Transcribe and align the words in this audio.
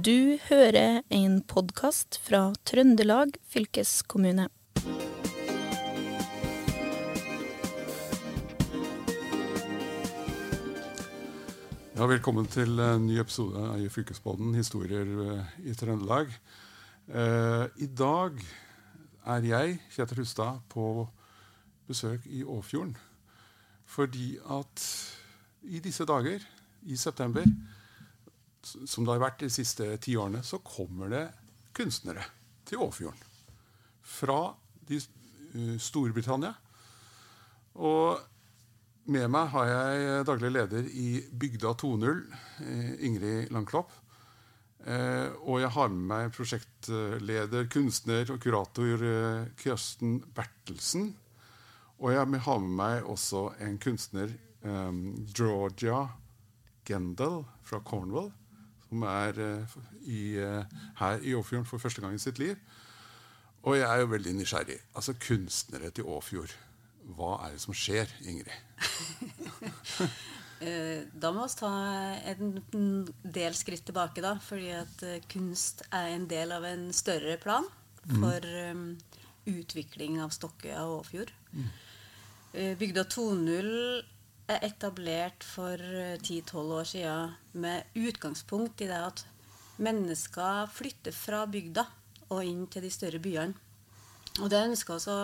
Du 0.00 0.38
hører 0.46 1.02
en 1.12 1.40
podkast 1.44 2.16
fra 2.24 2.54
Trøndelag 2.64 3.34
fylkeskommune. 3.50 4.46
Ja, 11.96 12.06
velkommen 12.06 12.46
til 12.48 12.80
en 12.80 13.04
ny 13.10 13.18
episode 13.20 13.66
i 13.82 13.90
Fylkespodden 13.92 14.54
Historier 14.56 15.10
eh, 15.26 15.50
i 15.68 15.74
Trøndelag. 15.76 16.32
Eh, 17.10 17.66
I 17.82 17.90
dag 17.90 18.38
er 19.26 19.50
jeg, 19.50 19.76
Kjetil 19.90 20.22
Hustad, 20.22 20.62
på 20.70 21.08
besøk 21.90 22.24
i 22.30 22.40
Åfjorden. 22.46 22.96
Fordi 23.84 24.38
at 24.48 24.86
i 25.66 25.82
disse 25.84 26.08
dager, 26.08 26.46
i 26.86 26.96
september, 26.96 27.44
som 28.62 29.04
det 29.04 29.14
har 29.14 29.22
vært 29.22 29.44
de 29.44 29.50
siste 29.52 29.86
ti 30.04 30.16
årene, 30.18 30.42
så 30.46 30.60
kommer 30.64 31.10
det 31.12 31.24
kunstnere 31.76 32.24
til 32.68 32.82
Åfjorden. 32.84 33.28
Fra 34.02 34.40
de, 34.88 35.00
uh, 35.54 35.76
Storbritannia. 35.80 36.52
Og 37.80 38.20
med 39.10 39.30
meg 39.32 39.48
har 39.54 39.70
jeg 39.70 40.26
daglig 40.28 40.52
leder 40.52 40.86
i 40.92 41.08
Bygda 41.32 41.72
2.0, 41.80 42.20
eh, 42.62 42.92
Ingrid 43.06 43.50
Langklopp. 43.54 43.94
Uh, 44.80 45.28
og 45.44 45.58
jeg 45.60 45.72
har 45.74 45.90
med 45.92 46.04
meg 46.08 46.30
prosjektleder, 46.32 47.66
kunstner 47.72 48.30
og 48.32 48.38
kurator 48.40 49.02
uh, 49.04 49.48
Kirsten 49.60 50.20
Bertelsen. 50.36 51.10
Og 52.00 52.14
jeg 52.14 52.22
har 52.22 52.30
med 52.62 52.70
meg 52.78 53.04
også 53.04 53.50
en 53.60 53.76
kunstner, 53.82 54.32
um, 54.64 55.26
Georgia 55.36 56.06
Gendal 56.88 57.42
fra 57.66 57.82
Cornwall, 57.84 58.30
som 58.90 59.04
er 59.06 59.38
eh, 59.38 59.76
i, 60.02 60.22
eh, 60.42 60.80
her 60.98 61.22
i 61.22 61.34
Åfjorden 61.38 61.68
for 61.68 61.82
første 61.82 62.02
gang 62.02 62.16
i 62.16 62.22
sitt 62.22 62.40
liv. 62.42 62.58
Og 63.62 63.76
jeg 63.76 63.86
er 63.86 64.02
jo 64.02 64.10
veldig 64.10 64.34
nysgjerrig. 64.38 64.78
Altså 64.96 65.14
kunstnere 65.20 65.92
til 65.94 66.08
Åfjord. 66.10 66.52
Hva 67.16 67.36
er 67.44 67.54
det 67.54 67.62
som 67.62 67.76
skjer, 67.76 68.10
Ingrid? 68.26 68.52
Eh, 70.60 71.06
da 71.16 71.30
må 71.32 71.46
vi 71.46 71.54
ta 71.56 71.68
en 72.28 73.06
del 73.24 73.54
skritt 73.56 73.86
tilbake, 73.88 74.20
da. 74.20 74.34
Fordi 74.44 74.66
at 74.76 75.04
kunst 75.32 75.80
er 75.88 76.10
en 76.12 76.26
del 76.28 76.52
av 76.52 76.66
en 76.68 76.82
større 76.92 77.38
plan 77.40 77.64
for 78.10 78.44
um, 78.68 78.82
utvikling 79.48 80.18
av 80.20 80.34
Stokkøya 80.36 80.82
og 80.84 80.98
Åfjord. 80.98 81.32
Mm. 81.56 81.70
Bygda 82.76 83.06
2.0 83.08 83.72
er 83.72 84.04
etablert 84.66 85.44
for 85.46 85.76
10-12 85.78 86.74
år 86.80 86.88
siden 86.88 87.34
med 87.62 87.82
utgangspunkt 87.94 88.80
i 88.80 88.88
det 88.90 89.00
at 89.10 89.24
mennesker 89.80 90.68
flytter 90.72 91.14
fra 91.16 91.44
bygda 91.50 91.86
og 92.30 92.44
inn 92.46 92.66
til 92.70 92.84
de 92.84 92.92
større 92.92 93.20
byene. 93.22 93.54
Og 94.40 94.50
det 94.52 94.62
ønsker 94.68 94.98
vi 94.98 95.12
å 95.12 95.22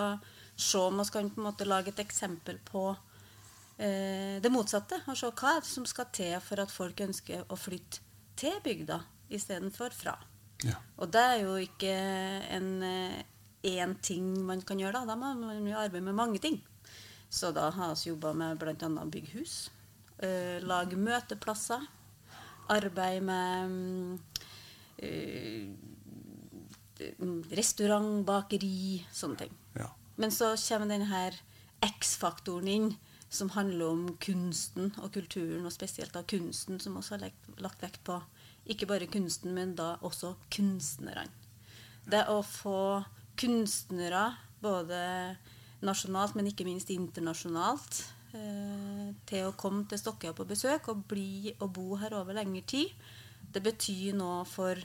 se 0.56 0.80
om 0.80 1.00
vi 1.00 1.06
kan 1.12 1.28
på 1.30 1.40
en 1.40 1.46
måte 1.46 1.68
lage 1.68 1.92
et 1.92 2.02
eksempel 2.02 2.58
på 2.64 2.88
eh, 3.78 4.38
det 4.42 4.52
motsatte. 4.52 5.02
Og 5.06 5.18
se 5.18 5.30
hva 5.30 5.58
som 5.64 5.86
skal 5.88 6.10
til 6.16 6.34
for 6.44 6.62
at 6.62 6.72
folk 6.72 7.00
ønsker 7.06 7.46
å 7.48 7.58
flytte 7.60 8.02
til 8.36 8.58
bygda 8.64 9.00
istedenfor 9.32 9.94
fra. 9.96 10.16
Ja. 10.64 10.78
Og 11.00 11.12
det 11.12 11.22
er 11.22 11.42
jo 11.44 11.56
ikke 11.60 11.92
en 12.56 12.70
én 12.82 13.92
eh, 13.92 14.00
ting 14.02 14.32
man 14.46 14.64
kan 14.66 14.80
gjøre. 14.80 15.04
Da 15.04 15.14
Da 15.14 15.16
må 15.16 15.34
man 15.34 15.66
jo 15.66 15.76
arbeide 15.76 16.04
med 16.04 16.14
mange 16.14 16.38
ting. 16.42 16.60
Så 17.30 17.50
da 17.52 17.70
har 17.70 17.94
vi 17.94 18.10
jobba 18.10 18.32
med 18.32 18.58
bl.a. 18.58 19.04
bygghus. 19.04 19.70
Uh, 20.22 20.62
lage 20.64 20.96
møteplasser. 20.96 21.84
Arbeid 22.72 23.22
med 23.22 24.18
eh, 24.98 25.68
restaurant, 27.54 28.24
bakeri, 28.26 29.04
sånne 29.14 29.44
ting. 29.44 29.52
Ja. 29.78 29.92
Men 30.18 30.32
så 30.34 30.48
kommer 30.58 30.90
denne 30.90 31.20
X-faktoren 31.86 32.68
inn, 32.72 32.88
som 33.30 33.52
handler 33.54 33.92
om 33.92 34.02
kunsten 34.22 34.90
og 35.02 35.12
kulturen, 35.14 35.66
og 35.66 35.74
spesielt 35.74 36.14
da 36.16 36.24
kunsten, 36.26 36.80
som 36.82 36.96
også 36.98 37.14
har 37.16 37.28
lagt, 37.28 37.50
lagt 37.62 37.84
vekt 37.84 38.02
på 38.06 38.18
ikke 38.66 38.88
bare 38.90 39.06
kunsten, 39.06 39.54
men 39.54 39.76
da 39.78 39.94
også 40.02 40.34
kunstnerne. 40.50 41.28
Det 42.06 42.24
å 42.30 42.40
få 42.42 43.04
kunstnere, 43.38 44.32
både 44.62 44.98
nasjonalt, 45.86 46.34
men 46.36 46.50
ikke 46.50 46.66
minst 46.66 46.90
internasjonalt, 46.92 48.02
eh, 48.34 49.10
til 49.26 49.48
å 49.48 49.54
komme 49.58 49.86
til 49.88 50.00
Stokkøya 50.00 50.34
på 50.36 50.46
besøk 50.48 50.90
og 50.92 51.06
bli 51.10 51.54
og 51.60 51.72
bo 51.78 51.96
her 52.00 52.14
over 52.18 52.36
lengre 52.36 52.64
tid, 52.66 52.92
det 53.52 53.62
betyr 53.64 54.14
noe 54.18 54.44
for 54.44 54.76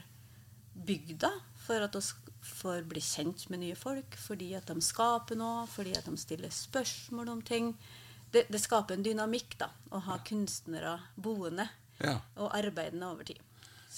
bygda, 0.74 1.30
for 1.66 1.84
at 1.84 1.94
vi 1.98 2.02
får 2.42 2.82
bli 2.88 3.00
kjent 3.00 3.44
med 3.50 3.60
nye 3.62 3.76
folk, 3.78 4.16
fordi 4.18 4.54
at 4.58 4.66
de 4.70 4.82
skaper 4.82 5.36
noe, 5.38 5.66
fordi 5.70 5.92
at 5.98 6.06
de 6.08 6.16
stiller 6.18 6.50
spørsmål 6.50 7.28
om 7.36 7.42
ting. 7.42 7.74
Det, 8.32 8.46
det 8.50 8.60
skaper 8.62 8.96
en 8.96 9.04
dynamikk 9.04 9.58
da, 9.60 9.68
å 9.92 10.00
ha 10.08 10.18
kunstnere 10.26 10.98
boende 11.16 11.68
Ja. 12.02 12.16
og 12.36 12.50
arbeidende 12.56 13.06
over 13.12 13.28
tid. 13.28 13.38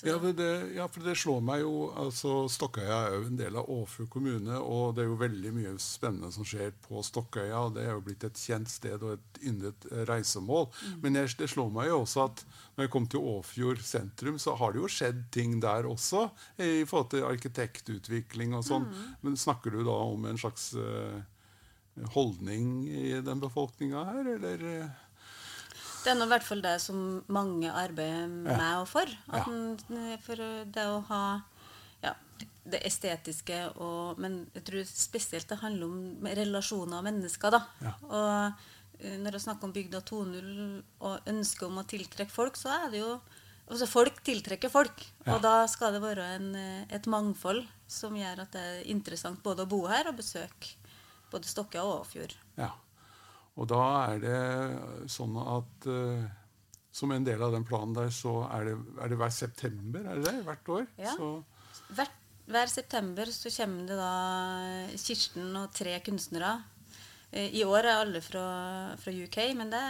Ja, 0.03 0.17
det, 0.19 0.51
ja, 0.75 0.89
for 0.91 1.07
det 1.07 1.15
slår 1.21 1.43
meg 1.45 1.63
jo 1.63 1.89
altså 1.95 2.49
Stokkøya 2.51 2.97
er 3.07 3.15
jo 3.15 3.29
en 3.29 3.39
del 3.39 3.59
av 3.61 3.69
Åfjord 3.71 4.11
kommune, 4.11 4.59
og 4.59 4.97
det 4.97 5.05
er 5.05 5.11
jo 5.13 5.21
veldig 5.21 5.53
mye 5.55 5.75
spennende 5.83 6.33
som 6.35 6.47
skjer 6.47 6.75
på 6.85 7.03
Stokkøya. 7.07 7.61
og 7.61 7.77
Det 7.77 7.85
er 7.87 7.93
jo 7.93 8.03
blitt 8.05 8.27
et 8.27 8.41
kjent 8.41 8.73
sted 8.73 9.03
og 9.03 9.17
et 9.17 9.43
yndet 9.47 9.87
reisemål. 10.09 10.25
reisemål. 10.25 10.67
Men 11.03 11.21
jeg, 11.21 11.35
det 11.39 11.51
slår 11.53 11.71
meg 11.75 11.91
jo 11.91 12.01
også 12.03 12.25
at 12.29 12.43
når 12.75 12.87
jeg 12.87 12.93
kom 12.95 13.07
til 13.11 13.29
Åfjord 13.35 13.85
sentrum, 13.87 14.39
så 14.39 14.57
har 14.59 14.75
det 14.75 14.83
jo 14.83 14.91
skjedd 14.91 15.23
ting 15.35 15.61
der 15.63 15.87
også, 15.87 16.27
i 16.59 16.85
forhold 16.89 17.13
til 17.15 17.29
arkitektutvikling 17.29 18.57
og 18.59 18.67
sånn. 18.67 18.89
Men 19.23 19.39
snakker 19.39 19.75
du 19.75 19.85
da 19.87 19.95
om 20.09 20.27
en 20.27 20.41
slags 20.41 20.73
uh, 20.75 21.23
holdning 22.17 22.89
i 22.91 23.21
den 23.25 23.43
befolkninga 23.43 24.05
her, 24.11 24.35
eller? 24.37 24.67
Eh? 26.05 26.07
Det 26.07 26.13
er 26.13 26.19
nå 26.21 26.27
i 26.29 26.33
hvert 26.35 26.47
fall 26.47 26.63
det 26.65 26.75
som 26.85 27.01
mange 27.33 27.71
arbeider 27.73 28.29
med 28.29 28.79
og 28.83 28.89
for. 28.89 29.09
At 29.33 29.49
Ja. 29.49 30.17
for 30.23 30.37
det 30.77 30.85
å 30.87 31.01
ha 31.09 31.23
ja, 32.03 32.15
det 32.69 32.83
estetiske 32.85 33.77
og 33.81 34.19
Men 34.19 34.47
jeg 34.55 34.65
tror 34.65 34.85
spesielt 34.85 35.49
det 35.49 35.59
handler 35.61 35.87
om 35.87 36.27
relasjoner 36.27 36.99
og 36.99 37.05
mennesker, 37.05 37.51
da. 37.51 37.63
Ja. 37.81 37.95
Og 38.05 39.05
eh, 39.05 39.17
når 39.19 39.33
jeg 39.39 39.47
snakker 39.47 39.65
om 39.65 39.73
Bygda 39.73 40.01
2.0 40.01 40.83
og 41.01 41.21
ønsket 41.27 41.67
om 41.69 41.79
å 41.81 41.87
tiltrekke 41.89 42.31
folk, 42.33 42.57
så 42.57 42.69
er 42.85 42.91
det 42.91 43.01
jo 43.01 43.21
Altså 43.65 43.87
folk 43.89 44.19
tiltrekker 44.21 44.69
folk. 44.69 44.99
Og 45.25 45.39
da 45.41 45.67
skal 45.73 45.95
det 45.95 46.03
være 46.03 46.25
en, 46.37 46.55
eh, 46.55 46.85
et 46.93 47.07
mangfold 47.09 47.63
som 47.89 48.13
gjør 48.13 48.43
at 48.43 48.53
det 48.53 48.61
er 48.61 48.91
interessant 48.93 49.43
både 49.43 49.65
å 49.65 49.69
bo 49.71 49.87
her 49.89 50.07
og 50.11 50.19
besøke 50.19 50.75
både 51.33 51.49
Stokka 51.49 51.81
og 51.81 52.03
Åfjord. 52.05 52.35
Ja. 52.61 52.69
Og 53.55 53.69
da 53.71 53.83
er 54.11 54.23
det 54.23 54.41
sånn 55.13 55.37
at 55.39 55.87
uh, 55.87 56.25
som 56.95 57.13
en 57.15 57.27
del 57.27 57.43
av 57.43 57.55
den 57.55 57.67
planen 57.67 57.95
der, 57.97 58.11
så 58.15 58.45
er 58.55 58.71
det, 58.71 58.75
er 59.03 59.11
det 59.11 59.19
hver 59.19 59.33
september, 59.35 60.05
er 60.07 60.21
det 60.21 60.29
det? 60.29 60.43
Hvert 60.47 60.71
år? 60.77 60.87
Ja. 60.99 61.15
Så, 61.19 61.31
Hver, 61.95 62.11
hver 62.47 62.71
september 62.71 63.31
så 63.35 63.51
kommer 63.57 63.89
det 63.89 63.97
da 63.99 64.13
Kirsten 65.01 65.57
og 65.59 65.73
tre 65.75 65.97
kunstnere. 66.07 66.53
Eh, 67.35 67.51
I 67.59 67.65
år 67.67 67.83
er 67.83 67.99
alle 67.99 68.21
fra, 68.23 68.45
fra 69.01 69.13
UK, 69.13 69.39
men 69.59 69.73
det 69.73 69.83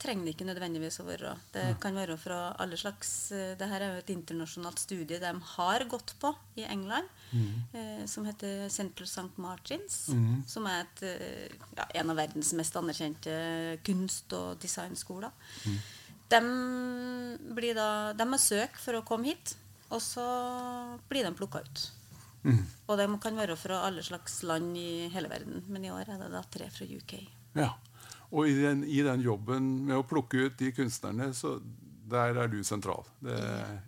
trenger 0.00 0.24
det 0.24 0.32
ikke 0.32 0.46
nødvendigvis 0.48 0.96
å 1.02 1.06
være. 1.08 1.34
Det 1.52 1.64
kan 1.82 1.96
være 1.98 2.16
fra 2.20 2.38
alle 2.62 2.78
slags 2.80 3.10
Dette 3.28 3.68
er 3.76 3.84
jo 3.90 3.98
et 4.00 4.12
internasjonalt 4.14 4.80
studie 4.80 5.20
de 5.20 5.32
har 5.52 5.84
gått 5.90 6.14
på 6.22 6.32
i 6.56 6.64
England, 6.64 7.10
eh, 7.76 8.06
som 8.08 8.24
heter 8.24 8.70
Central 8.72 9.06
St. 9.10 9.36
Martins. 9.36 9.98
Som 10.48 10.66
er 10.70 10.86
et, 10.86 11.02
eh, 11.02 11.52
ja, 11.76 11.84
en 12.00 12.10
av 12.10 12.16
verdens 12.16 12.54
mest 12.56 12.74
anerkjente 12.80 13.78
kunst- 13.84 14.32
og 14.32 14.58
designskoler. 14.64 15.30
De 16.28 16.40
blir 17.56 17.74
da, 17.74 18.12
de 18.12 18.24
har 18.28 18.38
søk 18.38 18.76
for 18.80 18.94
å 18.94 19.04
komme 19.04 19.24
hit, 19.26 19.56
og 19.90 20.00
så 20.00 20.98
blir 21.08 21.24
de 21.24 21.32
plukka 21.36 21.60
ut. 21.64 21.90
Og 22.88 22.98
de 22.98 23.06
kan 23.20 23.36
være 23.36 23.56
fra 23.56 23.82
alle 23.86 24.02
slags 24.02 24.42
land 24.42 24.76
i 24.78 25.08
hele 25.12 25.28
verden, 25.28 25.64
men 25.68 25.84
i 25.84 25.90
år 25.92 26.08
er 26.08 26.18
det 26.22 26.30
da 26.32 26.42
tre 26.50 26.70
fra 26.70 26.86
UK. 26.88 27.18
ja. 27.56 27.72
Og 28.30 28.44
i 28.48 28.52
den, 28.60 28.82
i 28.84 28.98
den 29.00 29.22
jobben 29.24 29.86
med 29.88 29.96
å 29.96 30.02
plukke 30.04 30.42
ut 30.50 30.58
de 30.60 30.68
kunstnerne, 30.76 31.30
så 31.32 31.54
der 32.12 32.36
er 32.36 32.48
du 32.52 32.58
sentral. 32.64 33.06
Det, 33.24 33.38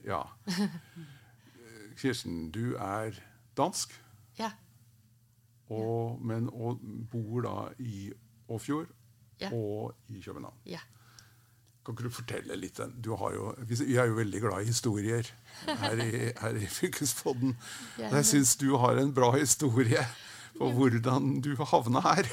ja. 0.09 0.23
Kirsten, 2.01 2.51
du 2.51 2.75
er 2.81 3.19
dansk, 3.57 3.93
Ja. 4.39 4.51
og, 5.69 6.21
men, 6.25 6.49
og 6.53 6.81
bor 7.13 7.43
da 7.45 7.57
i 7.79 8.11
Åfjord 8.49 8.89
Ja. 9.41 9.51
og 9.53 9.95
i 10.09 10.21
København. 10.25 10.57
Ja. 10.67 10.81
Kan 11.91 11.97
ikke 11.99 12.11
du 12.11 12.15
fortelle 12.15 12.57
litt? 12.57 12.79
Du 13.03 13.15
har 13.19 13.35
jo, 13.35 13.51
vi 13.67 13.97
er 13.97 14.07
jo 14.11 14.19
veldig 14.19 14.41
glad 14.45 14.63
i 14.63 14.71
historier 14.71 15.27
her 15.67 16.03
i, 16.05 16.31
her 16.39 16.59
i 16.59 16.67
Fylkespodden. 16.71 17.57
Og 17.99 18.17
jeg 18.21 18.27
syns 18.29 18.57
du 18.61 18.77
har 18.79 19.01
en 19.01 19.11
bra 19.15 19.33
historie 19.35 20.05
på 20.59 20.69
hvordan 20.77 21.41
du 21.43 21.55
havna 21.59 22.03
her. 22.05 22.29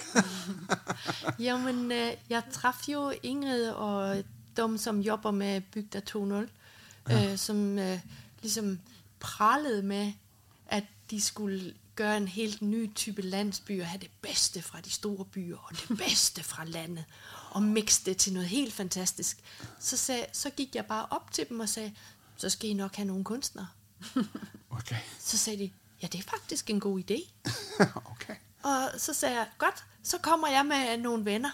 ja, 1.47 1.57
men 1.57 1.89
jeg 2.29 2.43
traff 2.53 2.85
jo 2.89 3.09
Ingrid 3.23 3.71
og 3.71 4.23
de 4.57 4.67
som 4.81 5.01
jobber 5.01 5.31
med 5.31 5.65
Bygda 5.73 6.01
2.0, 6.05 6.47
øh, 7.13 7.37
som 7.37 7.79
liksom 8.41 8.77
pralet 8.77 8.95
pralede 9.19 9.81
med, 9.81 10.13
at 10.67 10.83
de 11.09 11.21
skulle 11.21 11.73
gøre 11.97 12.17
en 12.17 12.27
helt 12.27 12.61
ny 12.61 12.93
type 12.95 13.21
landsby 13.21 13.81
og 13.81 13.87
have 13.87 14.01
det 14.01 14.11
bedste 14.21 14.61
fra 14.61 14.81
de 14.81 14.91
store 14.91 15.25
byer 15.25 15.57
og 15.57 15.71
det 15.71 15.97
bedste 16.07 16.43
fra 16.43 16.65
landet 16.65 17.05
og 17.51 17.63
mixe 17.63 18.05
det 18.05 18.17
til 18.17 18.33
noget 18.33 18.47
helt 18.49 18.73
fantastisk. 18.73 19.37
Så, 19.79 19.97
sagde, 19.97 20.25
så 20.33 20.49
gik 20.49 20.75
jeg 20.75 20.85
bare 20.85 21.05
op 21.09 21.31
til 21.31 21.49
dem 21.49 21.59
og 21.59 21.69
sagde, 21.69 21.93
så 22.37 22.49
skal 22.49 22.69
I 22.69 22.73
nok 22.73 22.95
have 22.95 23.07
nogle 23.07 23.23
kunstnere. 23.23 23.67
Okay. 24.69 24.95
Så 25.19 25.37
sagde 25.37 25.59
de, 25.59 25.71
ja, 26.01 26.07
det 26.07 26.19
er 26.19 26.23
faktisk 26.29 26.69
en 26.69 26.79
god 26.79 26.99
idé. 26.99 27.29
okay. 28.11 28.35
Og 28.63 28.89
så 28.97 29.13
sagde 29.13 29.35
jeg, 29.35 29.47
godt, 29.57 29.83
så 30.03 30.17
kommer 30.17 30.47
jeg 30.47 30.65
med 30.65 30.97
nogle 30.97 31.25
venner. 31.25 31.49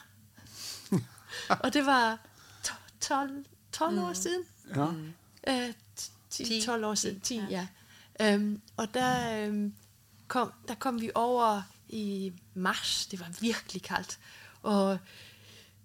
og 1.50 1.74
det 1.74 1.86
var 1.86 2.20
to- 2.64 2.74
12, 3.00 3.46
12 3.72 4.00
år 4.00 4.14
siden. 4.14 4.44
Ja. 4.76 4.88
Øh, 5.68 5.74
10, 6.30 6.46
Ti. 6.46 6.62
12 6.66 6.86
år 6.86 6.96
siden, 6.96 7.20
10, 7.20 7.34
Ti, 7.40 7.42
ja. 7.50 7.68
Øhm, 8.22 8.62
og 8.78 8.94
der, 8.94 9.44
øhm, 9.48 9.74
kom, 10.28 10.52
der 10.68 10.76
kom 10.76 11.02
vi 11.02 11.12
over 11.16 11.62
i 11.90 12.34
mars. 12.54 13.08
Det 13.12 13.20
var 13.20 13.30
virkelig 13.42 13.82
kaldt. 13.82 14.20
Og 14.64 14.98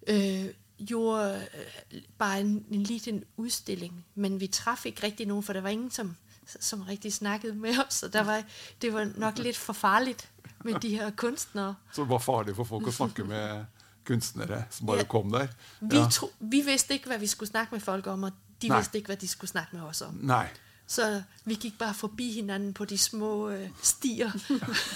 øh, 0.07 0.47
gjorde 0.87 1.47
øh, 1.93 2.01
bare 2.19 2.41
en, 2.41 2.65
en 2.71 2.83
liten 2.83 3.25
utstilling. 3.37 4.05
Men 4.15 4.41
vi 4.41 4.47
traff 4.47 4.87
ikke 4.87 5.03
rigtig 5.03 5.27
nogen, 5.27 5.43
for 5.43 5.53
der 5.53 5.61
var 5.61 5.69
ingen, 5.69 5.91
som, 5.91 6.17
som 6.61 6.83
rigtig 6.83 7.13
snakket 7.13 7.57
med 7.57 7.79
oss. 7.87 8.03
Og 8.03 8.11
var, 8.13 8.43
det 8.83 8.93
var 8.93 9.09
nok 9.17 9.39
litt 9.39 9.57
for 9.57 9.73
farlig 9.73 10.17
med 10.65 10.75
de 10.81 10.89
her 10.89 11.11
kunstnere. 11.11 11.75
Så 11.93 12.03
det 12.03 12.11
var 12.11 12.19
farlig 12.19 12.57
for 12.57 12.65
folk 12.65 12.87
å 12.87 12.91
snakke 12.91 13.25
med 13.25 13.65
kunstnere 14.09 14.65
som 14.71 14.87
bare 14.87 14.97
Ja. 14.97 15.05
kom 15.05 15.33
der? 15.33 15.47
Vi, 15.81 15.97
Ja. 15.97 16.09
tro, 16.11 16.31
vi 16.41 16.61
visste 16.61 16.95
ikke, 16.95 17.07
hva 17.07 17.17
vi 17.17 17.27
skulle 17.27 17.49
snakke 17.49 17.75
med 17.75 17.81
folk 17.81 18.07
om, 18.07 18.23
og 18.23 18.33
de 18.63 18.69
Nei. 18.69 18.79
visste 18.79 18.99
ikke, 18.99 19.07
hva 19.13 19.15
de 19.21 19.29
skulle 19.29 19.51
snakke 19.51 19.77
med 19.77 19.83
oss 19.83 20.03
om. 20.03 20.15
Nei. 20.23 20.47
Så 20.89 21.23
vi 21.45 21.55
gikk 21.55 21.79
bare 21.79 21.95
forbi 21.95 22.33
hinanden 22.33 22.75
på 22.75 22.85
de 22.85 22.99
små 22.99 23.49
øh, 23.49 23.69
stier 23.83 24.31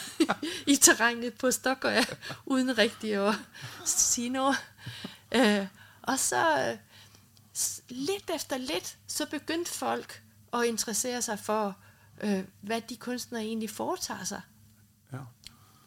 i 0.72 0.76
terrænet 0.76 1.34
på 1.34 1.50
Stockøya, 1.50 2.04
uden 2.46 2.78
riktig 2.78 3.18
å 3.20 3.32
sige 3.84 4.28
noget. 4.28 4.56
Øh, 5.32 5.66
og 6.02 6.18
så 6.18 6.44
litt 6.56 6.78
s- 7.56 7.82
lidt 7.88 8.30
efter 8.34 8.56
litt 8.58 8.96
så 9.06 9.26
begynte 9.30 9.70
folk 9.72 10.22
å 10.52 10.60
interessere 10.64 11.22
seg 11.22 11.38
for, 11.38 11.76
øh, 12.22 12.44
hvad 12.60 12.80
de 12.88 12.96
kunstnere 12.96 13.42
egentlig 13.42 13.70
foretager 13.70 14.24
seg. 14.24 14.40
Ja. 15.12 15.18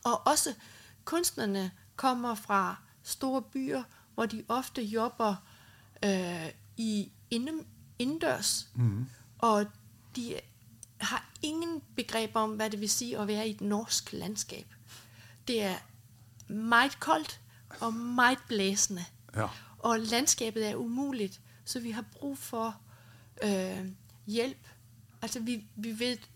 Og 0.04 0.28
også 0.28 0.54
kunstnerne 1.06 1.72
kommer 1.96 2.36
fra 2.36 2.76
store 3.04 3.42
byer, 3.42 3.84
hvor 4.14 4.26
de 4.26 4.44
ofte 4.48 4.82
jobber 4.84 5.36
øh, 6.06 6.50
i 6.78 7.12
inden, 7.30 7.66
indendørs. 8.00 8.68
Mm. 8.76 9.06
Og 9.40 9.66
de 10.16 10.40
har 10.98 11.30
ingen 11.42 11.82
begrep 11.96 12.36
om, 12.36 12.56
hva 12.56 12.68
det 12.68 12.80
vil 12.80 12.90
si 12.90 13.14
at 13.14 13.28
være 13.28 13.48
i 13.48 13.52
et 13.52 13.62
norsk 13.62 14.14
landskab. 14.14 14.74
Det 15.48 15.62
er 15.64 15.76
meget 16.48 17.00
koldt 17.00 17.42
og 17.80 17.94
meget 17.94 18.40
blæsende. 18.48 19.06
Ja. 19.36 19.48
Og 19.80 20.00
landskabet 20.00 20.70
er 20.70 20.76
umulig, 20.76 21.32
så 21.66 21.80
vi 21.80 21.92
har 21.92 22.06
brug 22.12 22.38
for 22.38 22.78
øh, 23.44 23.90
hjelp. 24.28 24.68
Altså 25.22 25.40
vi, 25.40 25.64
vi 25.76 26.00
vet 26.00 26.30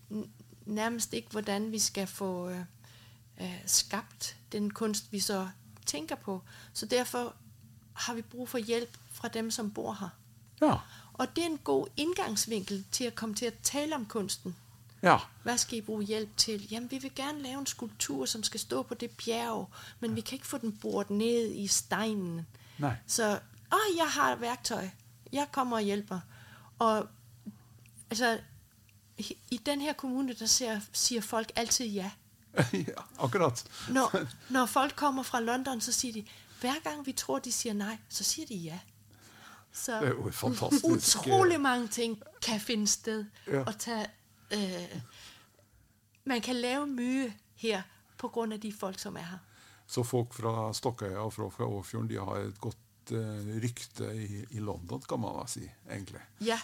nærmest 0.66 1.14
ikke, 1.14 1.32
hvordan 1.32 1.72
vi 1.72 1.80
skal 1.80 2.08
få 2.08 2.50
øh, 2.50 2.60
øh, 3.42 3.62
skabt 3.66 4.38
den 4.52 4.72
kunst, 4.72 5.12
vi 5.12 5.20
så 5.20 5.50
tænker 5.86 6.16
på. 6.16 6.42
Så 6.74 6.86
derfor 6.86 7.36
har 7.94 8.14
vi 8.14 8.22
brug 8.22 8.50
for 8.50 8.58
hjelp 8.58 8.98
fra 9.12 9.28
dem, 9.28 9.52
som 9.52 9.72
bor 9.72 9.98
her. 10.00 10.10
Ja. 10.62 10.76
Og 11.20 11.28
det 11.36 11.44
er 11.44 11.50
en 11.50 11.60
god 11.68 11.88
indgangsvinkel 11.98 12.84
til 12.92 13.08
å 13.12 13.16
komme 13.16 13.36
til 13.36 13.52
å 13.52 13.56
tale 13.64 13.96
om 13.96 14.06
kunsten. 14.10 14.56
Ja. 15.04 15.18
Hva 15.44 15.56
skal 15.60 15.78
I 15.78 15.82
bruke 15.88 16.06
hjelp 16.08 16.32
til? 16.38 16.64
Jamen, 16.72 16.88
vi 16.92 16.98
vil 17.04 17.12
gerne 17.16 17.42
lave 17.44 17.60
en 17.60 17.68
skulptur, 17.68 18.26
som 18.26 18.44
skal 18.44 18.60
stå 18.60 18.82
på 18.84 18.96
det 19.00 19.12
bjerg, 19.20 19.68
men 20.00 20.16
vi 20.16 20.22
kan 20.22 20.40
ikke 20.40 20.48
få 20.48 20.58
den 20.64 20.72
boret 20.82 21.10
ned 21.10 21.52
i 21.56 21.68
steinen. 21.68 22.46
Nej. 22.80 22.96
Så, 23.08 23.40
Å, 23.72 23.78
jeg 23.98 24.08
har 24.16 24.36
verktøy! 24.42 24.90
Jeg 25.32 25.52
kommer 25.52 25.78
og 25.78 25.84
hjelper. 25.84 26.20
Og 26.80 27.08
altså, 28.10 28.40
i- 29.18 29.38
denne 29.52 29.66
den 29.66 29.82
her 29.82 29.94
kommune, 29.94 30.34
der 30.34 30.46
ser, 30.46 30.80
sier 30.94 31.22
folk 31.22 31.52
alltid 31.56 31.86
ja. 31.94 32.10
ja. 32.74 33.04
Akkurat. 33.20 33.64
Når, 33.90 34.28
når 34.50 34.66
folk 34.66 34.96
kommer 34.96 35.24
fra 35.24 35.40
London, 35.40 35.82
så 35.82 35.92
sier 35.92 36.14
de, 36.14 36.24
hver 36.62 36.80
gang 36.84 37.06
vi 37.06 37.12
tror, 37.12 37.40
de 37.40 37.52
sier 37.52 37.74
nei, 37.74 37.98
så 38.10 38.24
sier 38.24 38.48
de 38.48 38.56
ja. 38.56 38.80
Så 39.74 39.92
Det 40.00 40.04
er 40.08 40.14
jo 40.14 40.32
fantastisk. 40.32 40.86
utrolig 40.86 41.62
mange 41.62 41.88
ting 41.88 42.24
kan 42.42 42.60
finne 42.60 42.88
sted 42.88 43.26
Ja. 43.48 43.64
og 43.64 43.78
tage... 43.80 44.08
Øh, 44.54 45.00
man 46.26 46.42
kan 46.42 46.56
lave 46.56 46.88
mye 46.88 47.34
her 47.56 47.82
på 48.18 48.28
grund 48.28 48.54
af 48.54 48.60
de 48.62 48.74
folk, 48.74 49.00
som 49.00 49.16
er 49.16 49.20
her. 49.20 49.38
Så 49.88 50.04
folk 50.04 50.34
fra 50.34 50.74
Stokkøya 50.74 51.18
og 51.18 51.34
fra, 51.34 51.50
fra 51.50 51.66
Åfjorden 51.66 52.10
de 52.10 52.16
har 52.16 52.36
et 52.36 52.60
godt 52.62 52.78
eh, 53.12 53.64
rykte 53.64 54.16
i, 54.26 54.46
i 54.52 54.60
London, 54.60 55.02
kan 55.10 55.20
man 55.20 55.32
da 55.40 55.46
si, 55.48 55.64
egentlig. 55.92 56.22
Ja, 56.42 56.60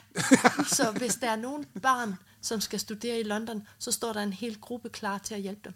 så 0.68 0.92
hvis 0.98 1.16
det 1.16 1.30
er 1.30 1.36
noen 1.36 1.66
barn, 1.82 2.16
som 2.42 2.62
skal 2.62 2.80
studere 2.80 3.20
i 3.20 3.24
London, 3.24 3.68
så 3.80 3.92
står 3.92 4.14
det 4.14 4.24
en 4.24 4.34
hel 4.34 4.60
gruppe 4.62 4.90
klar 4.90 5.18
til 5.18 5.38
å 5.38 5.40
hjelpe 5.42 5.70
dem 5.70 5.74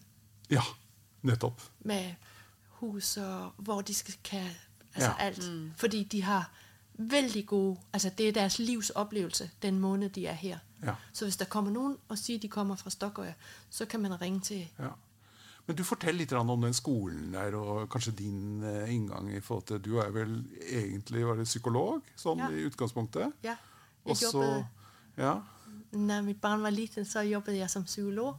Ja, 0.50 0.62
nettopp. 1.22 1.62
med 1.80 2.16
hus 2.80 3.18
og 3.18 3.52
hvor 3.58 3.82
de 3.82 3.94
skal 3.94 4.14
altså 4.30 4.56
Ja. 4.98 5.06
ja. 5.06 5.16
alt. 5.20 5.50
Mm. 5.52 5.72
Fordi 5.78 6.04
de 6.04 6.22
har 6.24 6.52
vældig 7.00 7.46
gode, 7.48 7.78
altså 7.94 8.10
det 8.18 8.28
er 8.28 8.32
deres 8.32 8.60
livs 8.60 8.90
oplevelse, 8.90 9.50
den 9.62 9.80
måned 9.80 10.10
de 10.10 10.28
er 10.28 10.34
her. 10.34 10.58
Ja. 10.84 10.94
Så 11.14 11.26
hvis 11.26 11.38
der 11.38 11.46
kommer 11.46 11.72
nogen 11.72 11.98
og 12.10 12.18
siger, 12.18 12.38
at 12.38 12.42
de 12.42 12.48
kommer 12.48 12.76
fra 12.76 12.90
Stokkøya, 12.90 13.34
så 13.70 13.86
kan 13.86 14.00
man 14.00 14.22
ringe 14.22 14.40
til 14.40 14.68
Ja. 14.80 14.88
Men 15.68 15.76
du 15.76 15.84
fortell 15.84 16.16
litt 16.18 16.32
om 16.34 16.62
den 16.62 16.74
skolen 16.74 17.34
der, 17.34 17.56
og 17.56 17.90
kanskje 17.90 18.12
din 18.12 18.64
eh, 18.64 18.94
inngang 18.96 19.34
i 19.36 19.40
forhold 19.40 19.66
til 19.68 19.80
Du 19.86 19.98
er 19.98 20.10
vel 20.10 20.46
egentlig 20.72 21.28
var 21.28 21.36
det 21.36 21.46
psykolog, 21.46 22.02
sånn 22.16 22.40
Ja. 22.40 22.48
i 22.50 22.66
utgangspunktet? 22.66 23.32
Ja, 23.44 23.50
jeg 24.06 24.12
Også, 24.12 24.32
jobbet 24.34 24.66
Ja. 25.18 25.36
når 25.92 26.22
mitt 26.22 26.42
barn 26.42 26.64
var 26.64 26.70
liten, 26.70 27.06
så 27.06 27.20
jobbet 27.22 27.58
jeg 27.58 27.70
som 27.70 27.84
psykolog. 27.84 28.36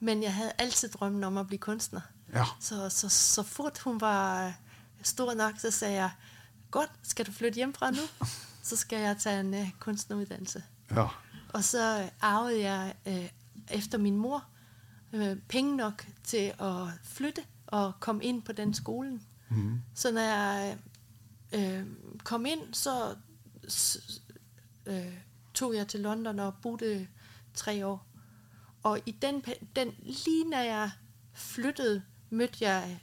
Men 0.00 0.22
jeg 0.22 0.34
hadde 0.34 0.52
alltid 0.58 0.88
drømmen 0.88 1.24
om 1.24 1.36
å 1.36 1.44
bli 1.44 1.56
kunstner. 1.56 2.00
Ja. 2.34 2.44
Så, 2.60 2.88
så, 2.90 3.08
så 3.08 3.42
fort 3.42 3.78
hun 3.78 4.00
var 4.00 4.46
øh, 4.46 4.52
stor 5.02 5.34
nok, 5.34 5.58
så 5.58 5.70
sa 5.70 5.86
jeg, 5.86 6.10
godt, 6.74 6.90
skal 7.02 7.26
du 7.26 7.32
flytte 7.32 7.56
hjemmefra 7.56 7.90
nu? 7.90 8.26
Så 8.62 8.76
skal 8.76 9.00
jeg 9.00 9.16
ta 9.20 9.40
en 9.40 9.54
uh, 9.54 9.68
kunstneruddannelse. 9.80 10.62
ja. 10.90 11.06
Og 11.54 11.64
så 11.64 12.10
arvet 12.20 12.60
jeg 12.60 12.94
uh, 13.06 13.24
efter 13.70 13.98
min 13.98 14.16
mor 14.16 14.44
uh, 15.12 15.36
penge 15.48 15.76
nok 15.76 16.06
til 16.24 16.52
at 16.58 16.88
flytte 17.04 17.42
og 17.66 17.92
komme 18.00 18.24
inn 18.24 18.42
på 18.42 18.52
den 18.52 18.74
skolen. 18.74 19.22
Mm. 19.50 19.80
Så 19.94 20.12
når 20.12 20.20
jeg 20.20 20.78
uh, 21.54 21.86
kom 22.24 22.46
inn, 22.46 22.74
så 22.74 23.14
øh, 24.86 25.12
tog 25.54 25.74
jeg 25.74 25.88
til 25.88 26.00
London 26.00 26.38
og 26.38 26.54
bodde 26.62 27.06
tre 27.54 27.86
år. 27.86 28.06
Og 28.82 29.00
i 29.06 29.10
den, 29.22 29.44
den 29.76 29.94
lige 30.02 30.44
når 30.50 30.58
jeg 30.58 30.90
flyttede, 31.34 32.02
mødte 32.30 32.64
jeg 32.64 33.00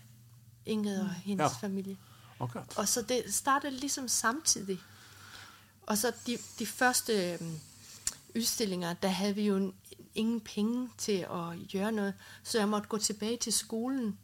Ingrid 0.65 0.99
og 1.01 1.09
hendes 1.09 1.39
Ja. 1.39 1.43
ja. 1.61 1.67
familie. 1.67 1.97
Akkurat. 2.41 2.77
Og 2.77 2.87
så 2.87 3.01
det 3.01 3.33
startede 3.33 3.73
ligesom 3.73 4.07
samtidig. 4.07 4.79
Og 5.81 5.97
så 5.97 6.11
de, 6.27 6.37
de 6.59 6.65
første 6.65 7.39
udstillinger, 8.35 8.93
der 8.93 9.07
havde 9.07 9.35
vi 9.35 9.47
jo 9.47 9.73
ingen 10.15 10.41
penge 10.41 10.89
til 10.97 11.11
at 11.31 11.67
gjøre 11.67 11.91
noget. 11.91 12.13
Så 12.43 12.57
jeg 12.57 12.69
måtte 12.69 12.87
gå 12.87 12.97
tilbage 12.97 13.37
til 13.37 13.53
skolen 13.53 14.17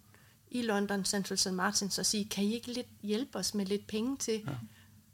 i 0.51 0.61
London, 0.61 1.05
Central 1.05 1.37
St. 1.37 1.51
Martins, 1.53 1.99
og 1.99 2.05
sige, 2.05 2.25
kan 2.25 2.43
I 2.43 2.53
ikke 2.53 2.73
lidt 2.73 2.87
hjælpe 3.03 3.37
os 3.37 3.53
med 3.53 3.65
lidt 3.65 3.87
penge 3.87 4.17
til 4.17 4.43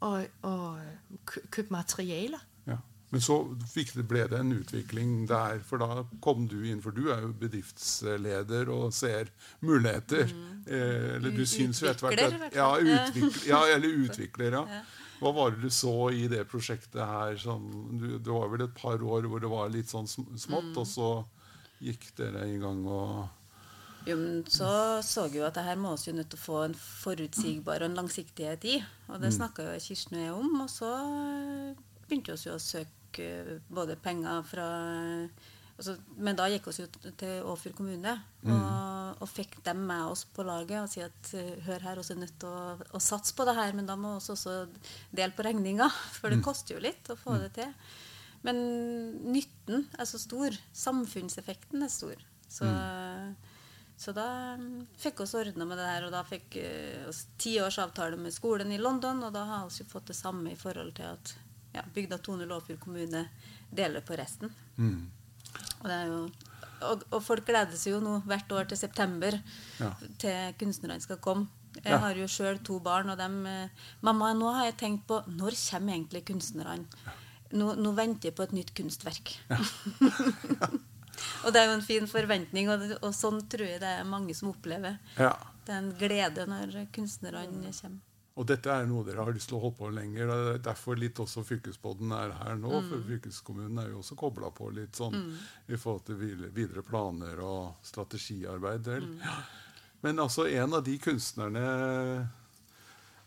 ja. 0.02 0.08
at, 0.08 0.30
at 0.44 0.80
kø- 1.26 1.46
købe 1.52 1.68
materialer? 1.72 2.40
Men 3.14 3.22
så 3.22 3.36
fikk 3.70 3.92
det, 3.94 4.08
ble 4.10 4.24
det 4.26 4.40
en 4.42 4.56
utvikling 4.56 5.28
der, 5.30 5.60
for 5.68 5.78
da 5.78 6.02
kom 6.24 6.48
du 6.50 6.64
inn, 6.66 6.80
for 6.82 6.96
du 6.96 7.12
er 7.14 7.20
jo 7.22 7.30
bedriftsleder 7.38 8.72
og 8.74 8.88
ser 8.98 9.30
muligheter. 9.62 10.32
Eh, 10.66 11.20
eller 11.20 11.36
du 11.36 11.44
syns 11.46 11.84
jo 11.84 11.92
etter 11.92 12.08
hvert 12.08 12.24
at 12.24 12.58
ja, 12.58 12.72
utvikler, 12.96 13.46
ja, 13.52 13.60
eller 13.76 14.00
utvikler, 14.08 14.58
ja. 14.58 14.82
Hva 15.22 15.32
var 15.38 15.54
det 15.54 15.62
du 15.62 15.70
så 15.72 16.10
i 16.10 16.26
det 16.32 16.42
prosjektet 16.50 16.98
her? 17.06 17.38
Sånn, 17.40 17.70
du, 18.02 18.08
det 18.18 18.34
var 18.34 18.50
vel 18.50 18.66
et 18.66 18.74
par 18.76 18.98
år 18.98 19.30
hvor 19.30 19.44
det 19.46 19.52
var 19.54 19.70
litt 19.72 19.94
sånn 19.94 20.10
smått, 20.10 20.34
smått, 20.48 20.74
og 20.82 20.90
så 20.90 21.12
gikk 21.84 22.10
dere 22.18 22.48
i 22.50 22.58
gang 22.64 22.82
og 22.88 23.30
Jo, 24.10 24.18
men 24.18 24.42
så 24.52 24.74
så 25.06 25.28
vi 25.30 25.38
jo 25.38 25.46
at 25.48 25.56
det 25.56 25.68
her 25.68 25.78
må 25.80 25.94
oss 25.94 26.08
jo 26.10 26.16
nødt 26.18 26.34
til 26.34 26.42
å 26.42 26.46
få 26.48 26.58
en 26.66 26.76
forutsigbar 26.76 27.86
og 27.86 27.92
en 27.92 28.02
langsiktighet 28.02 28.68
i. 28.74 28.76
Og 29.14 29.22
det 29.22 29.32
snakka 29.38 29.70
jo 29.70 29.80
Kirsten 29.86 30.18
og 30.18 30.26
jeg 30.26 30.36
om. 30.42 30.60
Og 30.66 30.74
så 30.74 30.92
begynte 32.10 32.34
vi 32.34 32.50
jo 32.50 32.58
å 32.58 32.66
søke 32.66 33.03
eh, 33.22 33.58
både 33.70 33.98
penger 34.02 34.46
fra 34.48 34.68
altså, 35.78 35.98
Men 36.18 36.38
da 36.40 36.48
gikk 36.52 36.70
vi 36.70 36.86
jo 36.86 37.12
til 37.20 37.50
Åfjord 37.52 37.76
kommune 37.78 38.16
og, 38.46 39.22
og 39.24 39.30
fikk 39.30 39.60
dem 39.66 39.84
med 39.90 40.14
oss 40.14 40.24
på 40.26 40.46
laget 40.48 40.80
og 40.82 40.90
si 40.92 41.04
at 41.06 41.34
eh, 41.38 41.60
hør 41.68 41.86
her, 41.88 42.02
vi 42.02 42.16
er 42.16 42.24
nødt 42.24 42.40
til 42.42 42.50
å, 42.50 42.78
å 42.94 43.04
satse 43.04 43.36
på 43.38 43.46
det 43.48 43.58
her, 43.60 43.76
men 43.78 43.90
da 43.90 43.98
må 44.00 44.16
vi 44.18 44.34
også 44.34 44.58
dele 45.12 45.32
på 45.36 45.46
regninga, 45.46 45.90
for 46.18 46.34
det 46.34 46.44
koster 46.46 46.78
jo 46.78 46.84
litt 46.84 47.12
å 47.12 47.20
få 47.20 47.38
det 47.42 47.54
til. 47.60 47.72
Men 48.44 48.58
nytten 49.32 49.86
er 49.96 50.08
så 50.08 50.20
stor. 50.20 50.56
Samfunnseffekten 50.76 51.86
er 51.86 51.92
stor. 51.92 52.20
Så, 52.52 52.68
så 53.96 54.14
da 54.16 54.26
mm, 54.60 54.82
fikk 55.00 55.24
vi 55.24 55.28
ordna 55.40 55.68
med 55.70 55.80
det 55.80 55.88
her. 55.88 56.08
Og 56.10 56.12
da 56.12 56.26
fikk 56.28 56.58
vi 56.60 57.14
ti 57.40 57.56
års 57.64 57.80
avtale 57.80 58.20
med 58.20 58.36
skolen 58.36 58.74
i 58.76 58.82
London, 58.82 59.24
og 59.24 59.32
da 59.36 59.46
har 59.48 59.72
vi 59.72 59.88
fått 59.88 60.12
det 60.12 60.20
samme 60.20 60.52
i 60.52 60.60
forhold 60.60 60.92
til 61.00 61.14
at 61.16 61.34
ja, 61.74 61.84
bygda 61.96 62.18
Tone 62.24 62.46
Låfjord 62.50 62.80
kommune 62.80 63.26
deler 63.74 64.02
på 64.06 64.18
resten. 64.20 64.52
Og, 64.78 65.88
det 65.88 65.96
er 65.98 66.06
jo, 66.08 66.20
og, 66.90 67.04
og 67.12 67.20
folk 67.24 67.46
gleder 67.48 67.78
seg 67.78 67.94
jo 67.96 68.00
nå 68.04 68.20
hvert 68.28 68.52
år 68.52 68.70
til 68.72 68.78
september 68.78 69.38
Ja. 69.80 69.92
til 70.22 70.54
kunstnerne 70.60 71.02
skal 71.02 71.18
komme. 71.18 71.48
Jeg 71.76 71.90
Ja. 71.92 71.98
har 71.98 72.14
jo 72.16 72.28
sjøl 72.30 72.60
to 72.64 72.80
barn, 72.80 73.10
og 73.10 73.18
dem 73.18 73.46
eh, 73.48 73.70
'Mamma, 74.02 74.34
nå 74.38 74.54
har 74.54 74.66
jeg 74.66 74.78
tenkt 74.78 75.08
på 75.08 75.24
Når 75.28 75.52
kommer 75.72 75.94
egentlig 75.94 76.24
kunstnerne?' 76.26 76.86
Nå, 77.54 77.76
nå 77.76 77.92
venter 77.96 78.30
jeg 78.30 78.36
på 78.36 78.44
et 78.44 78.52
nytt 78.54 78.74
kunstverk. 78.74 79.38
og 81.44 81.54
det 81.54 81.60
er 81.62 81.68
jo 81.68 81.76
en 81.78 81.86
fin 81.86 82.08
forventning, 82.10 82.70
og, 82.74 82.86
og 83.04 83.12
sånn 83.14 83.42
tror 83.52 83.68
jeg 83.68 83.82
det 83.84 83.92
er 84.00 84.08
mange 84.10 84.34
som 84.34 84.50
opplever. 84.50 84.98
Ja. 85.20 85.36
Det 85.66 85.74
er 85.76 85.78
en 85.84 85.92
glede 86.00 86.48
når 86.50 86.88
kunstnerne 86.96 87.46
kommer. 87.82 88.00
Og 88.34 88.48
dette 88.50 88.72
er 88.74 88.88
noe 88.90 89.06
dere 89.06 89.22
har 89.22 89.36
lyst 89.36 89.52
til 89.52 89.60
å 89.60 89.62
holde 89.62 89.78
på 89.78 89.90
lenger. 89.94 90.26
Det 90.26 90.54
er 90.56 90.62
derfor 90.66 90.98
litt 90.98 91.20
også 91.22 91.44
fylkesbåten 91.46 92.14
er 92.18 92.32
her 92.40 92.56
nå. 92.58 92.72
For 92.88 93.04
fylkeskommunen 93.06 93.78
er 93.84 93.92
jo 93.92 94.00
også 94.02 94.18
kobla 94.18 94.50
på 94.58 94.72
litt 94.74 94.98
sånn 94.98 95.20
i 95.70 95.78
forhold 95.78 96.08
til 96.08 96.18
videre- 96.50 96.86
planer 96.88 97.38
og 97.46 97.76
strategiarbeid. 97.86 98.90
Mm. 99.06 99.20
Ja. 99.22 99.36
Men 100.02 100.20
altså 100.20 100.48
en 100.50 100.74
av 100.74 100.82
de 100.84 100.98
kunstnerne 101.00 101.68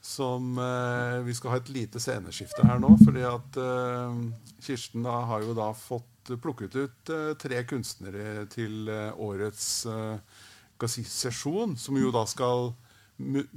som 0.07 0.59
eh, 0.59 1.21
Vi 1.27 1.35
skal 1.35 1.51
ha 1.51 1.57
et 1.59 1.71
lite 1.75 1.99
sceneskifte 2.03 2.67
her 2.67 2.79
nå. 2.79 2.93
fordi 3.05 3.25
at 3.27 3.57
eh, 3.59 4.19
Kirsten 4.63 5.07
da 5.07 5.21
har 5.31 5.43
jo 5.43 5.55
da 5.57 5.73
fått 5.75 6.35
plukket 6.43 6.77
ut 6.77 7.11
eh, 7.15 7.33
tre 7.41 7.63
kunstnere 7.67 8.45
til 8.53 8.91
eh, 8.93 9.15
årets 9.19 9.87
eh, 9.91 10.37
si, 10.87 11.03
sesjon, 11.03 11.75
som 11.81 11.99
jo 11.99 12.13
da 12.15 12.27
skal 12.29 12.75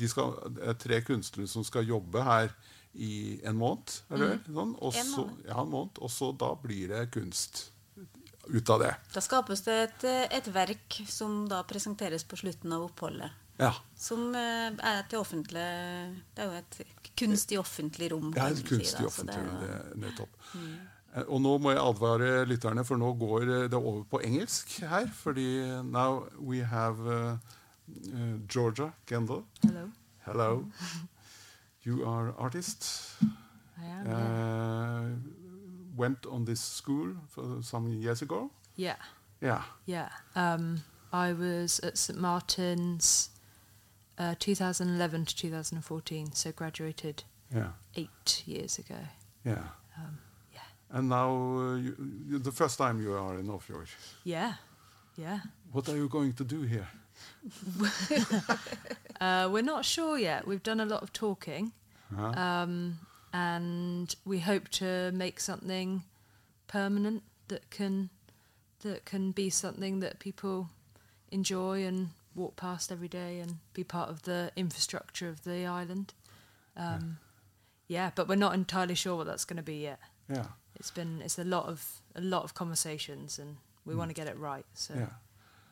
skal, 0.08 0.36
det 0.56 0.68
er 0.72 0.78
tre 0.80 1.02
kunstnere 1.08 1.50
som 1.52 1.66
skal 1.68 1.88
jobbe 1.88 2.24
her 2.24 2.54
i 2.94 3.40
en 3.46 3.58
måned. 3.60 3.92
Eller? 4.10 4.40
Sånn. 4.48 4.72
Og 4.80 4.96
En 4.96 5.12
måned. 5.16 5.44
ja, 5.48 5.60
en 5.62 5.74
måned. 5.74 6.00
Og 6.02 6.12
så 6.12 6.32
da 6.38 6.54
blir 6.60 6.90
det 6.94 7.04
kunst 7.14 7.72
ut 8.50 8.70
av 8.70 8.80
det. 8.82 8.94
Da 9.14 9.22
skapes 9.22 9.62
det 9.68 9.78
et, 9.84 10.04
eh, 10.10 10.38
et 10.38 10.48
verk 10.54 11.02
som 11.08 11.44
da 11.48 11.62
presenteres 11.64 12.24
på 12.24 12.40
slutten 12.40 12.74
av 12.74 12.88
oppholdet. 12.90 13.32
Ja. 13.60 13.74
Som 13.96 14.34
eh, 14.36 14.72
er 14.72 15.04
til 15.12 15.20
offentlig 15.20 15.66
Det 16.34 16.46
er 16.46 16.48
jo 16.48 16.54
et 16.62 17.14
kunst 17.20 17.52
i 17.52 17.58
offentlig 17.60 18.12
rom. 18.14 18.32
Er 18.38 18.56
et 18.56 18.64
kunst 18.66 19.02
i 19.02 19.06
offentlig 19.06 19.38
rom. 19.44 19.60
det 19.60 20.00
Nettopp. 20.00 20.40
Mm. 20.56 20.80
Og 21.28 21.42
nå 21.42 21.56
må 21.58 21.72
jeg 21.74 21.82
advare 21.82 22.46
lytterne, 22.48 22.84
for 22.86 23.02
nå 23.02 23.10
går 23.20 23.42
eh, 23.50 23.68
det 23.70 23.78
over 23.78 24.04
på 24.10 24.22
engelsk 24.24 24.80
her. 24.88 25.10
Fordi 25.14 25.82
now 25.84 26.24
we 26.40 26.64
have 26.64 27.00
uh, 27.00 27.38
uh, 28.14 28.38
Georgia 28.48 28.94
Kendall. 29.06 29.44
Hello. 29.66 29.90
Hello. 30.26 30.66
You 31.84 32.06
are 32.06 32.34
artist. 32.38 32.86
I 33.82 33.86
am. 33.86 34.06
yeah. 34.06 34.16
Uh, 34.18 35.06
went 35.96 36.26
on 36.26 36.46
this 36.46 36.60
school 36.60 37.14
for 37.30 37.62
some 37.62 37.88
years 38.02 38.22
ago. 38.22 38.52
yeah. 38.76 38.98
Yeah. 39.42 39.62
Yeah. 39.86 40.10
Um, 40.36 40.82
I 41.14 41.32
was 41.34 41.80
at 41.80 41.98
St 41.98 42.20
Martin's 42.20 43.30
uh, 44.18 44.36
2011 44.40 45.26
to 45.26 45.36
2014, 45.36 46.34
so 46.34 46.52
graduated 46.52 47.24
Yeah. 47.56 47.72
eight 47.96 48.44
years 48.46 48.78
ago. 48.80 49.00
Yeah. 49.46 49.64
Um, 49.98 50.18
yeah. 50.54 50.68
And 50.92 51.08
now 51.10 51.30
uh, 51.32 51.76
you, 51.78 51.96
you, 52.28 52.40
the 52.40 52.52
first 52.52 52.78
time 52.78 53.02
you 53.02 53.14
are 53.14 53.40
in 53.40 53.48
North 53.48 53.70
York. 53.70 53.88
Yeah. 54.26 54.56
Yeah. 55.18 55.40
What 55.72 55.88
are 55.88 55.96
you 55.96 56.10
going 56.10 56.34
to 56.34 56.44
do 56.44 56.62
here? 56.64 56.88
Uh, 59.22 59.50
we're 59.52 59.62
not 59.62 59.84
sure 59.84 60.18
yet. 60.18 60.48
We've 60.48 60.64
done 60.64 60.80
a 60.80 60.86
lot 60.86 61.04
of 61.04 61.12
talking, 61.12 61.74
Huh? 62.16 62.30
um, 62.30 63.00
and 63.34 64.16
we 64.24 64.40
hope 64.40 64.70
to 64.70 65.12
make 65.12 65.42
something 65.42 66.04
permanent 66.68 67.24
that 67.50 67.70
can 67.70 68.10
that 68.82 69.04
can 69.04 69.32
be 69.32 69.50
something 69.50 70.00
that 70.00 70.20
people 70.20 70.70
enjoy 71.34 71.84
and 71.86 72.12
walk 72.34 72.56
past 72.56 72.94
every 72.94 73.10
day 73.10 73.40
and 73.42 73.58
be 73.74 73.84
part 73.84 74.10
of 74.10 74.22
the 74.24 74.52
infrastructure 74.56 75.28
of 75.28 75.44
the 75.44 75.66
island. 75.66 76.14
Um, 76.78 77.18
yeah, 77.90 78.12
but 78.16 78.30
we're 78.30 78.36
not 78.36 78.54
entirely 78.54 78.96
sure 78.96 79.18
what 79.18 79.26
that's 79.28 79.44
going 79.44 79.58
to 79.58 79.64
be 79.64 79.82
yet. 79.82 80.00
yeah. 80.30 80.46
It's 80.76 80.92
been 80.92 81.22
it's 81.22 81.38
a 81.38 81.44
lot 81.44 81.66
of 81.66 82.00
a 82.16 82.22
lot 82.22 82.44
of 82.46 82.54
conversations, 82.54 83.38
and 83.38 83.58
we 83.84 83.96
want 83.96 84.10
to 84.12 84.14
get 84.16 84.28
it 84.28 84.38
right. 84.38 84.66
So 84.76 84.94
Yeah. 84.96 85.10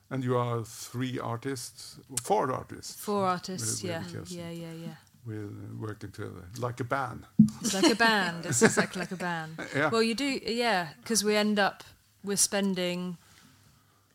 And 0.10 0.24
you 0.24 0.38
are 0.38 0.64
three 0.64 1.20
artists, 1.20 2.00
four 2.22 2.52
artists. 2.52 2.96
four 2.96 3.26
artists, 3.26 3.84
With- 3.84 3.92
yeah, 3.92 4.00
with 4.00 4.14
Kirsten. 4.14 4.38
yeah, 4.38 4.50
yeah, 4.52 4.74
yeah. 4.74 4.96
We're 5.26 5.46
uh, 5.46 5.76
working 5.78 6.12
together 6.12 6.46
like 6.58 6.80
a 6.80 6.86
band. 6.86 7.26
It's 7.60 7.74
like 7.74 7.92
a 7.92 7.96
band. 7.96 8.46
It's 8.46 8.62
exactly 8.62 9.02
like 9.02 9.12
a 9.12 9.18
band. 9.18 9.60
Yeah. 9.76 9.90
Well, 9.90 10.02
you 10.02 10.16
do, 10.16 10.40
yeah, 10.46 10.90
because 11.02 11.24
we 11.26 11.36
end 11.36 11.60
up 11.60 11.84
we're 12.24 12.38
spending 12.38 13.18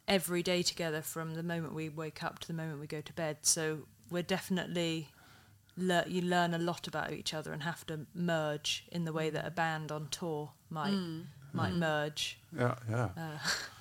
every 0.09 0.43
day 0.43 0.63
together 0.63 1.03
from 1.03 1.35
the 1.35 1.43
moment 1.43 1.75
we 1.75 1.89
wake 1.89 2.23
up 2.23 2.39
to 2.41 2.49
the 2.49 2.55
moment 2.55 2.81
we 2.81 2.87
go 2.87 3.01
to 3.01 3.13
bed. 3.13 3.39
So 3.43 3.81
we're 4.11 4.23
definitely 4.23 5.09
lear- 5.77 6.05
you 6.07 6.23
learn 6.23 6.55
a 6.55 6.59
lot 6.59 6.87
about 6.87 7.13
each 7.13 7.35
other 7.35 7.53
and 7.53 7.63
have 7.63 7.87
to 7.87 8.01
merge 8.15 8.85
in 8.91 9.05
the 9.05 9.13
way 9.13 9.31
that 9.31 9.47
a 9.47 9.51
band 9.51 9.93
on 9.93 10.09
tour 10.11 10.51
might 10.71 10.93
mm. 10.93 11.25
might 11.53 11.73
mm. 11.73 11.79
merge. 11.79 12.39
Yeah, 12.57 12.75
yeah. 12.89 13.09
Uh, 13.17 13.39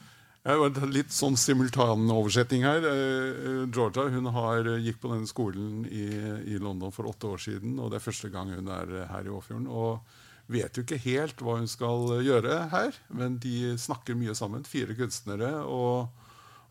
litt 0.44 1.12
sånn 1.14 1.38
simultanoversetting 1.38 2.64
her. 2.66 2.82
Eh, 2.82 3.68
Georgia 3.70 4.10
hun 4.10 4.26
har, 4.26 4.66
eh, 4.66 4.82
gikk 4.82 5.02
på 5.02 5.14
denne 5.14 5.28
skolen 5.28 5.86
i, 5.86 6.08
i 6.54 6.58
London 6.58 6.92
for 6.92 7.06
åtte 7.06 7.28
år 7.28 7.38
siden. 7.38 7.80
og 7.80 7.92
Det 7.92 7.98
er 7.98 8.12
første 8.12 8.32
gang 8.32 8.50
hun 8.50 8.68
er 8.68 9.04
eh, 9.04 9.08
her 9.08 9.24
i 9.24 9.30
Åfjorden. 9.30 9.68
Og 9.68 10.02
vet 10.50 10.76
jo 10.76 10.84
ikke 10.84 11.00
helt 11.06 11.42
hva 11.42 11.60
hun 11.60 11.68
skal 11.70 12.18
eh, 12.18 12.26
gjøre 12.26 12.70
her, 12.72 12.98
men 13.10 13.38
de 13.38 13.78
snakker 13.78 14.18
mye 14.18 14.34
sammen. 14.34 14.64
Fire 14.64 14.96
kunstnere. 14.98 15.62
Og, 15.62 16.10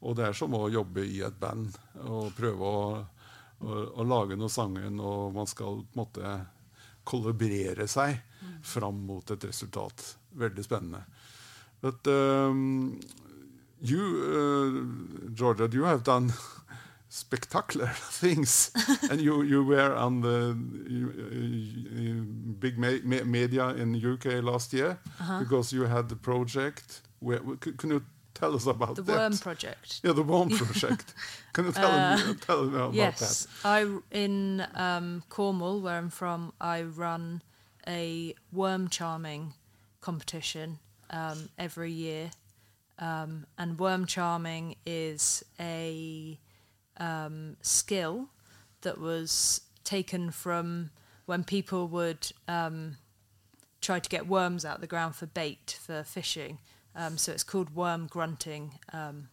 og 0.02 0.16
det 0.16 0.26
er 0.26 0.32
som 0.36 0.54
å 0.54 0.68
jobbe 0.68 1.06
i 1.06 1.22
et 1.22 1.38
band 1.38 1.70
og 2.08 2.34
prøve 2.34 2.66
å, 2.66 3.04
å, 3.60 3.80
å 3.94 4.04
lage 4.04 4.36
noe 4.36 4.50
sangen, 4.50 4.98
og 4.98 5.32
man 5.36 5.46
skal 5.46 5.84
på 5.84 5.94
en 5.94 6.02
måte 6.02 6.34
kollaborere 7.04 7.86
seg 7.88 8.18
fram 8.66 8.98
mot 9.06 9.30
et 9.30 9.44
resultat. 9.46 10.16
Veldig 10.36 10.64
spennende. 10.64 11.04
But 11.80 12.06
um, 12.12 12.98
you, 13.80 14.02
uh, 15.28 15.30
Georgia, 15.34 15.68
you 15.72 15.84
have 15.84 16.02
done 16.04 16.32
spectacular 17.08 17.88
things, 17.94 18.70
and 19.10 19.20
you 19.20 19.42
you 19.42 19.64
were 19.64 19.94
on 19.94 20.20
the 20.20 20.50
uh, 20.50 22.24
big 22.60 22.78
me- 22.78 23.02
me- 23.04 23.24
media 23.24 23.68
in 23.68 23.92
the 23.92 24.12
UK 24.12 24.42
last 24.42 24.72
year 24.72 24.98
because 25.38 25.72
you 25.72 25.82
had 25.86 26.08
the 26.08 26.16
project. 26.16 27.02
Where, 27.20 27.40
can 27.60 27.90
you 27.90 28.02
tell 28.34 28.54
us 28.54 28.66
about 28.66 28.94
the 28.96 29.02
that? 29.02 29.16
Worm 29.18 29.38
Project. 29.38 30.00
Yeah, 30.02 30.12
the 30.12 30.22
Worm 30.22 30.50
Project. 30.50 31.14
Can 31.52 31.66
you 31.66 31.72
tell, 31.72 32.16
me, 32.16 32.34
tell 32.46 32.64
me 32.64 32.76
about 32.76 32.94
yes, 32.94 33.46
I 33.64 33.86
in 34.10 34.66
um, 34.74 35.22
Cornwall, 35.28 35.80
where 35.80 35.96
I'm 35.98 36.10
from, 36.10 36.52
I 36.60 36.82
run 36.82 37.42
a 37.86 38.34
worm 38.52 38.88
charming 38.88 39.54
competition 40.00 40.78
um, 41.10 41.48
every 41.58 41.90
year, 41.92 42.30
um, 43.00 43.46
and 43.58 43.78
worm 43.78 44.06
charming 44.06 44.76
is 44.86 45.42
a 45.58 46.38
um, 46.98 47.56
skill 47.62 48.28
that 48.82 49.00
was 49.00 49.62
taken 49.84 50.30
from 50.30 50.90
when 51.24 51.42
people 51.42 51.88
would 51.88 52.30
um, 52.46 52.98
try 53.80 53.98
to 53.98 54.08
get 54.08 54.26
worms 54.26 54.64
out 54.64 54.76
of 54.76 54.80
the 54.80 54.86
ground 54.86 55.16
for 55.16 55.26
bait 55.26 55.78
for 55.80 56.02
fishing. 56.02 56.58
Um, 56.94 57.16
so 57.16 57.32
it's 57.32 57.44
called 57.44 57.74
worm 57.74 58.06
grunting, 58.06 58.78
um, 58.92 59.28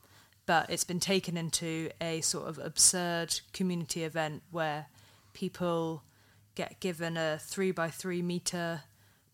but 0.45 0.69
it's 0.69 0.83
been 0.83 0.99
taken 0.99 1.35
into 1.35 1.89
a 1.99 2.21
sort 2.21 2.47
of 2.47 2.59
absurd 2.59 3.41
community 3.51 4.03
event 4.03 4.43
where 4.51 4.87
people 5.33 6.03
get 6.55 6.79
given 6.79 7.17
a 7.17 7.37
three 7.39 7.71
by 7.71 7.89
three 7.89 8.21
meter 8.21 8.83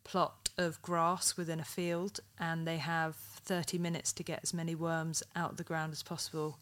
plot 0.03 0.49
of 0.57 0.81
grass 0.81 1.37
within 1.37 1.59
a 1.59 1.65
field, 1.65 2.19
and 2.39 2.67
they 2.67 2.77
have 2.77 3.32
30 3.43 3.77
minutes 3.77 4.13
to 4.13 4.23
get 4.23 4.39
as 4.43 4.53
many 4.53 4.75
worms 4.75 5.23
out 5.35 5.51
of 5.51 5.57
the 5.57 5.63
ground 5.63 5.91
as 5.93 6.03
possible 6.03 6.57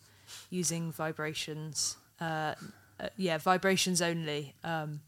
using 0.50 0.91
vibrations. 0.91 1.97
Uh, 2.19 2.55
uh, 3.00 3.07
yeah, 3.17 3.38
vibrations 3.38 4.01
only. 4.01 4.55
Um, 4.63 5.01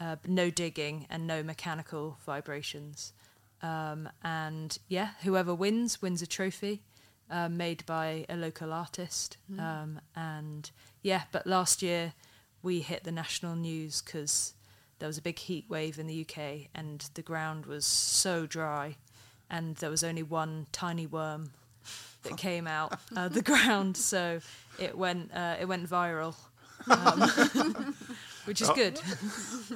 uh, 0.00 0.16
no 0.26 0.50
digging 0.50 1.06
and 1.08 1.26
no 1.26 1.42
mechanical 1.42 2.18
vibrations. 2.26 3.12
Um, 3.62 4.08
and 4.24 4.76
yeah, 4.88 5.10
whoever 5.22 5.54
wins 5.54 6.02
wins 6.02 6.22
a 6.22 6.26
trophy 6.26 6.82
uh, 7.30 7.48
made 7.48 7.86
by 7.86 8.26
a 8.28 8.36
local 8.36 8.72
artist. 8.72 9.36
Um, 9.58 10.00
and 10.16 10.70
yeah, 11.02 11.22
but 11.30 11.46
last 11.46 11.82
year 11.82 12.14
we 12.62 12.80
hit 12.80 13.04
the 13.04 13.12
national 13.12 13.54
news 13.54 14.02
because 14.02 14.54
there 14.98 15.06
was 15.06 15.18
a 15.18 15.22
big 15.22 15.38
heat 15.38 15.66
wave 15.68 15.98
in 15.98 16.06
the 16.06 16.26
UK 16.28 16.68
and 16.74 17.08
the 17.14 17.22
ground 17.22 17.66
was 17.66 17.86
so 17.86 18.46
dry 18.46 18.96
and 19.52 19.76
there 19.76 19.90
was 19.90 20.02
only 20.02 20.22
one 20.22 20.66
tiny 20.72 21.06
worm 21.06 21.50
that 22.24 22.36
came 22.36 22.66
out 22.66 22.98
of 23.16 23.34
the 23.34 23.42
ground, 23.42 23.96
so 23.96 24.40
it 24.78 24.96
went 24.96 25.30
uh, 25.34 25.56
it 25.60 25.68
went 25.68 25.88
viral, 25.88 26.34
um, 26.90 27.94
which 28.46 28.60
is 28.60 28.70
good. 28.70 29.00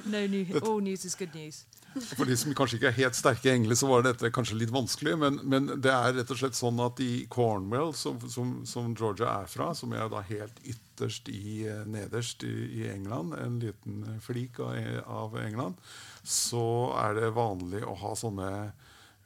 no 0.05 0.27
new, 0.27 0.45
all 0.63 0.79
news 0.79 1.05
is 1.05 1.15
good 1.15 1.33
news. 1.33 1.65
For 1.97 2.27
de 2.29 2.35
som 2.37 2.53
kanskje 2.53 2.77
ikke 2.77 2.89
er 2.91 2.97
helt 2.99 3.17
sterke 3.17 3.47
i 3.47 3.53
engelsk, 3.55 3.79
så 3.79 3.87
var 3.89 4.03
dette 4.05 4.29
kanskje 4.29 4.57
litt 4.59 4.73
vanskelig. 4.73 5.15
Men, 5.17 5.39
men 5.49 5.69
det 5.81 5.89
er 5.89 6.13
rett 6.13 6.33
og 6.33 6.37
slett 6.37 6.57
sånn 6.57 6.77
at 6.83 6.99
i 7.01 7.25
Cornwall, 7.33 7.93
som, 7.97 8.19
som, 8.29 8.51
som 8.69 8.91
Georgia 8.93 9.31
er 9.41 9.49
fra, 9.49 9.71
som 9.73 9.95
er 9.97 10.05
da 10.11 10.21
helt 10.27 10.59
ytterst 10.61 11.31
i, 11.33 11.63
eh, 11.65 11.81
nederst 11.89 12.45
i, 12.45 12.53
i 12.81 12.83
England, 12.91 13.33
en 13.39 13.57
liten 13.63 14.03
flik 14.21 14.59
av, 14.61 14.77
av 15.09 15.39
England, 15.41 15.81
så 16.21 16.67
er 17.01 17.17
det 17.17 17.33
vanlig 17.33 17.81
å 17.87 17.97
ha 18.03 18.13
sånne 18.19 18.51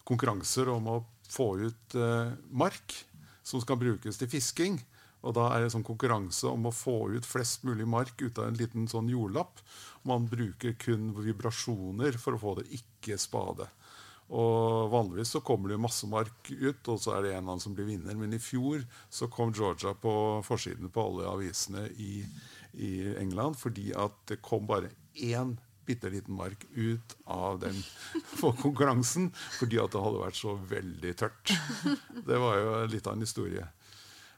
konkurranser 0.07 0.69
om 0.73 0.87
å 0.87 0.97
få 1.31 1.53
ut 1.61 1.95
eh, 1.95 2.33
mark 2.49 2.95
som 3.43 3.63
skal 3.63 3.79
brukes 3.81 4.19
til 4.19 4.29
fisking. 4.31 4.79
Og 5.21 5.35
da 5.37 5.51
er 5.53 5.61
det 5.61 5.73
sånn 5.73 5.85
konkurranse 5.85 6.49
om 6.49 6.65
å 6.65 6.73
få 6.73 7.11
ut 7.13 7.27
flest 7.27 7.65
mulig 7.67 7.85
mark 7.89 8.21
ut 8.23 8.39
av 8.41 8.49
en 8.49 8.57
liten 8.57 8.87
sånn 8.89 9.09
jordlapp. 9.11 9.61
Man 10.07 10.25
bruker 10.29 10.73
kun 10.81 11.11
vibrasjoner 11.19 12.17
for 12.17 12.35
å 12.37 12.41
få 12.41 12.55
det, 12.61 12.71
ikke 12.79 13.19
spade. 13.21 13.69
Og 14.31 14.87
Vanligvis 14.93 15.33
så 15.35 15.41
kommer 15.43 15.69
det 15.73 15.81
masse 15.81 16.07
mark 16.07 16.49
ut, 16.49 16.87
og 16.87 17.01
så 17.03 17.17
er 17.17 17.25
det 17.25 17.33
en 17.33 17.41
eller 17.41 17.51
annen 17.51 17.63
som 17.63 17.75
blir 17.75 17.89
vinner. 17.89 18.15
Men 18.17 18.33
i 18.33 18.41
fjor 18.41 18.85
så 19.11 19.27
kom 19.29 19.51
Georgia 19.53 19.93
på 19.93 20.13
forsiden 20.47 20.89
på 20.93 21.03
alle 21.03 21.27
avisene 21.29 21.85
i, 21.99 22.23
i 22.79 22.91
England 23.19 23.59
fordi 23.59 23.91
at 23.93 24.15
det 24.31 24.39
kom 24.45 24.65
bare 24.69 24.93
én 25.19 25.57
bitte 25.85 26.09
liten 26.09 26.33
mark 26.33 26.65
ut 26.75 27.15
av 27.25 27.59
den 27.59 27.83
konkurransen 28.61 29.31
fordi 29.59 29.79
at 29.81 29.93
det 29.93 30.01
hadde 30.03 30.23
vært 30.23 30.39
så 30.39 30.55
veldig 30.69 31.13
tørt. 31.19 31.53
Det 32.27 32.39
var 32.39 32.59
jo 32.59 32.73
litt 32.91 33.07
av 33.07 33.17
en 33.17 33.25
historie. 33.25 33.67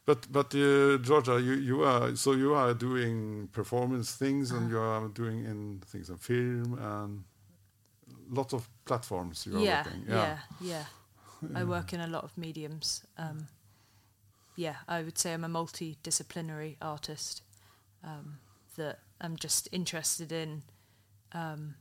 But 0.05 0.27
but 0.31 0.53
you, 0.53 0.99
Georgia, 0.99 1.39
you, 1.39 1.53
you 1.53 1.83
are 1.87 2.15
so 2.15 2.33
you 2.33 2.53
are 2.55 2.73
doing 2.73 3.47
performance 3.53 4.17
things 4.17 4.51
and 4.51 4.69
you 4.69 4.79
are 4.79 5.07
doing 5.07 5.45
in 5.45 5.81
things 5.91 6.09
in 6.09 6.17
film 6.17 6.77
and 6.77 7.23
lots 8.29 8.53
of 8.53 8.67
platforms 8.85 9.45
you 9.45 9.55
are 9.55 9.63
yeah, 9.63 9.83
working. 9.85 10.05
yeah, 10.09 10.37
yeah, 10.59 10.85
I 11.55 11.63
work 11.63 11.93
in 11.93 12.01
a 12.01 12.07
lot 12.07 12.23
of 12.23 12.37
mediums. 12.37 13.03
Um, 13.17 13.47
yeah, 14.57 14.75
I 14.89 15.03
would 15.03 15.17
say 15.17 15.33
I'm 15.33 15.45
a 15.45 15.49
multidisciplinary 15.49 16.75
artist. 16.81 17.41
Um, 18.03 18.39
that 18.75 18.99
I'm 19.21 19.35
just 19.35 19.69
interested 19.71 20.31
in. 20.31 20.63
Um, 21.33 21.75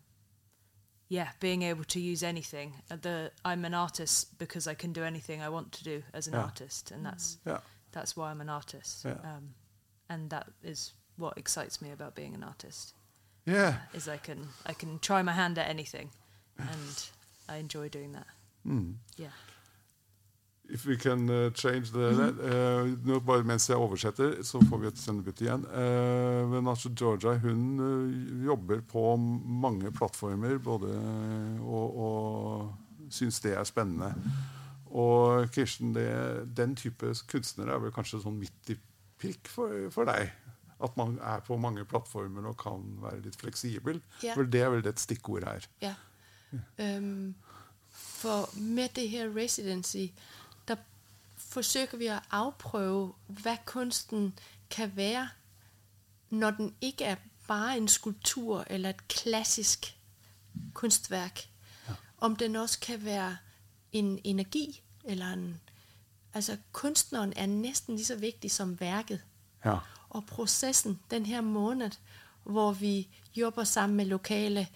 yeah, 1.08 1.28
being 1.40 1.62
able 1.62 1.84
to 1.84 2.00
use 2.00 2.22
anything. 2.22 2.72
Uh, 2.90 2.96
The 2.96 3.32
I'm 3.44 3.64
an 3.64 3.74
artist 3.74 4.38
because 4.38 4.66
I 4.66 4.74
can 4.74 4.92
do 4.92 5.02
anything 5.04 5.42
I 5.42 5.48
want 5.50 5.72
to 5.72 5.84
do 5.84 6.02
as 6.14 6.26
an 6.26 6.32
Yeah. 6.34 6.42
artist, 6.44 6.90
and 6.90 7.04
that's 7.04 7.38
Yeah. 7.44 7.60
that's 7.92 8.16
why 8.16 8.30
I'm 8.30 8.40
an 8.40 8.48
artist. 8.48 9.04
Yeah. 9.04 9.18
Um, 9.22 9.54
and 10.08 10.30
that 10.30 10.46
is 10.62 10.94
what 11.16 11.36
excites 11.36 11.80
me 11.82 11.90
about 11.92 12.14
being 12.14 12.34
an 12.34 12.42
artist. 12.42 12.94
Yeah. 13.44 13.80
Is 13.92 14.08
I 14.08 14.16
can 14.18 14.48
I 14.64 14.72
can 14.74 14.98
try 14.98 15.22
my 15.22 15.32
hand 15.32 15.58
at 15.58 15.68
anything, 15.68 16.10
and 16.56 17.10
I 17.48 17.56
enjoy 17.56 17.88
doing 17.90 18.12
that. 18.12 18.26
Mm. 18.64 18.96
Yeah. 19.16 19.32
If 20.70 20.86
we 20.86 20.96
can 20.96 21.28
uh, 21.28 21.50
change 21.50 21.90
the 21.90 21.98
mm. 21.98 22.38
uh, 22.38 23.06
nå 23.06 23.18
Bare 23.20 23.44
mens 23.44 23.68
jeg 23.68 23.76
oversetter, 23.76 24.38
så 24.46 24.60
får 24.70 24.78
vi 24.78 24.88
et 24.88 24.98
sendebytte 24.98 25.44
igjen. 25.44 25.66
Uh, 25.66 26.46
men 26.48 26.70
altså 26.70 26.92
Georgia 26.98 27.34
hun 27.42 27.80
uh, 27.80 28.46
jobber 28.46 28.80
på 28.88 29.16
mange 29.16 29.90
plattformer 29.92 30.58
både, 30.62 30.94
og, 31.60 31.98
og 32.06 33.12
syns 33.12 33.40
det 33.44 33.56
er 33.58 33.68
spennende. 33.68 34.14
Og 34.92 35.50
Kirsten, 35.52 35.94
det, 35.94 36.08
den 36.56 36.76
type 36.76 37.14
kunstnere 37.28 37.74
er 37.74 37.82
vel 37.82 37.92
kanskje 37.94 38.22
sånn 38.22 38.38
midt 38.40 38.72
i 38.72 38.76
prikk 39.20 39.48
for, 39.48 39.88
for 39.94 40.08
deg? 40.08 40.32
At 40.82 40.96
man 40.98 41.16
er 41.22 41.42
på 41.46 41.56
mange 41.60 41.84
plattformer 41.88 42.48
og 42.50 42.58
kan 42.60 42.84
være 43.02 43.22
litt 43.26 43.38
fleksibel? 43.40 44.00
Yeah. 44.22 44.34
For 44.34 44.48
det 44.48 44.62
er 44.62 44.72
vel 44.74 44.88
et 44.88 45.00
stikkord 45.00 45.46
her. 45.46 45.68
Ja. 45.82 45.94
Um, 46.78 47.34
for 47.92 48.50
med 48.56 48.92
det 48.98 49.08
her 49.08 49.30
residency, 49.32 50.10
der 51.52 51.54
forsøger 51.54 51.98
vi 51.98 52.06
å 52.08 52.20
avprøve 52.32 53.12
hva 53.28 53.56
kunsten 53.68 54.30
kan 54.70 54.96
være, 54.96 55.28
når 56.30 56.50
den 56.50 56.74
ikke 56.80 57.04
er 57.04 57.16
bare 57.48 57.76
en 57.76 57.88
skulptur 57.88 58.64
eller 58.70 58.90
et 58.90 59.08
klassisk 59.08 59.90
kunstverk. 60.74 61.48
Om 62.20 62.36
den 62.36 62.56
også 62.56 62.78
kan 62.80 63.04
være 63.04 63.36
en 63.92 64.18
energi, 64.24 64.80
eller 65.04 65.26
en... 65.26 65.60
Altså, 66.34 66.56
kunstneren 66.72 67.32
er 67.36 67.46
nesten 67.46 67.96
like 67.96 68.06
så 68.06 68.16
viktig 68.16 68.50
som 68.50 68.80
verket. 68.80 69.20
Ja. 69.64 69.78
Og 70.10 70.24
processen 70.26 71.00
den 71.10 71.26
her 71.26 71.40
måned, 71.40 71.90
hvor 72.44 72.72
vi 72.72 73.08
jobber 73.36 73.64
sammen 73.64 73.96
med 73.96 74.06
lokale, 74.06 74.68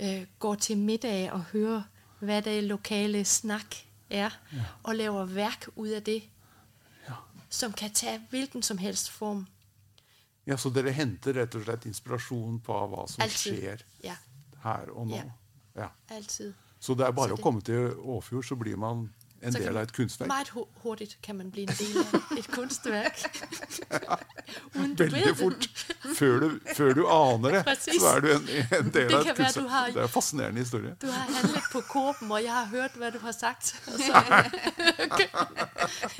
øh, 0.00 0.26
går 0.38 0.54
til 0.54 0.78
middag 0.78 1.32
og 1.32 1.40
hører, 1.40 1.82
hva 2.20 2.40
det 2.40 2.64
lokale 2.64 3.24
snak 3.24 3.76
er, 4.14 4.30
ja. 4.52 4.64
og 4.82 4.94
laver 4.96 5.24
værk 5.24 5.66
ud 5.76 5.88
af 5.88 6.02
det, 6.02 6.22
Ja. 7.08 7.14
som 7.50 7.72
kan 7.72 7.90
tage 7.92 8.20
hvilken 8.30 8.62
som 8.62 8.78
helst 8.78 9.10
form. 9.10 9.46
ja, 10.46 10.56
Så 10.56 10.70
dere 10.70 10.92
henter 10.92 11.32
rett 11.40 11.54
og 11.54 11.62
slett 11.64 11.84
inspirasjon 11.86 12.60
på 12.60 12.72
hva 12.88 13.06
som 13.08 13.22
Altid. 13.22 13.56
skjer 13.58 13.82
Ja, 14.04 14.16
her 14.64 14.90
og 14.94 15.06
nå? 15.06 15.20
Ja. 15.76 15.88
Altid. 16.10 16.52
Så 16.80 16.94
det 16.94 17.06
er 17.06 17.12
bare 17.12 17.28
Så 17.28 17.34
å 17.38 17.42
komme 17.42 17.60
til 17.64 17.94
Åfjord, 17.96 18.44
så 18.44 18.56
blir 18.56 18.76
man 18.76 19.06
en 19.44 19.52
Så 19.52 19.58
del 19.60 19.76
av 19.76 19.82
et 19.86 19.92
kunstverk. 19.96 20.28
Meget 20.30 20.48
hu- 20.54 20.68
hurtigt 20.82 21.16
kan 21.22 21.36
man 21.36 21.50
bli 21.52 21.62
en 21.68 21.74
del 21.78 21.98
av 22.00 22.04
et 22.38 22.48
ved 22.88 23.04
Veldig 25.12 25.36
fort. 25.36 25.68
Før 26.18 26.40
du, 26.44 26.48
før 26.76 26.92
du 26.98 27.02
aner 27.10 27.50
det, 27.58 27.62
så 27.84 28.06
er 28.14 28.20
du 28.24 28.28
en, 28.34 28.44
en 28.78 28.88
del 28.94 29.10
av 29.14 29.20
et 29.20 29.26
være, 29.26 29.34
kunstverk. 29.38 29.68
har- 29.74 29.90
Det 29.94 30.00
er 30.02 30.06
en 30.08 30.14
fascinerende 30.14 30.60
historie. 30.64 30.92
Du 31.02 31.06
har 31.10 31.16
handlet 31.36 31.66
på 31.72 31.80
Kåpen, 31.90 32.28
og 32.32 32.38
jeg 32.42 32.52
har 32.54 32.66
hørt, 32.72 32.92
hva 33.00 33.08
du 33.14 33.18
har 33.24 33.34
sagt. 33.36 33.64
Og 33.88 33.92
så 34.00 34.12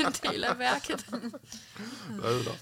en 0.05 0.13
del 0.23 0.41
av 0.49 0.55
verket. 0.61 1.01
Det 1.11 2.21
er 2.21 2.33
jo 2.39 2.43
bra. 2.47 2.57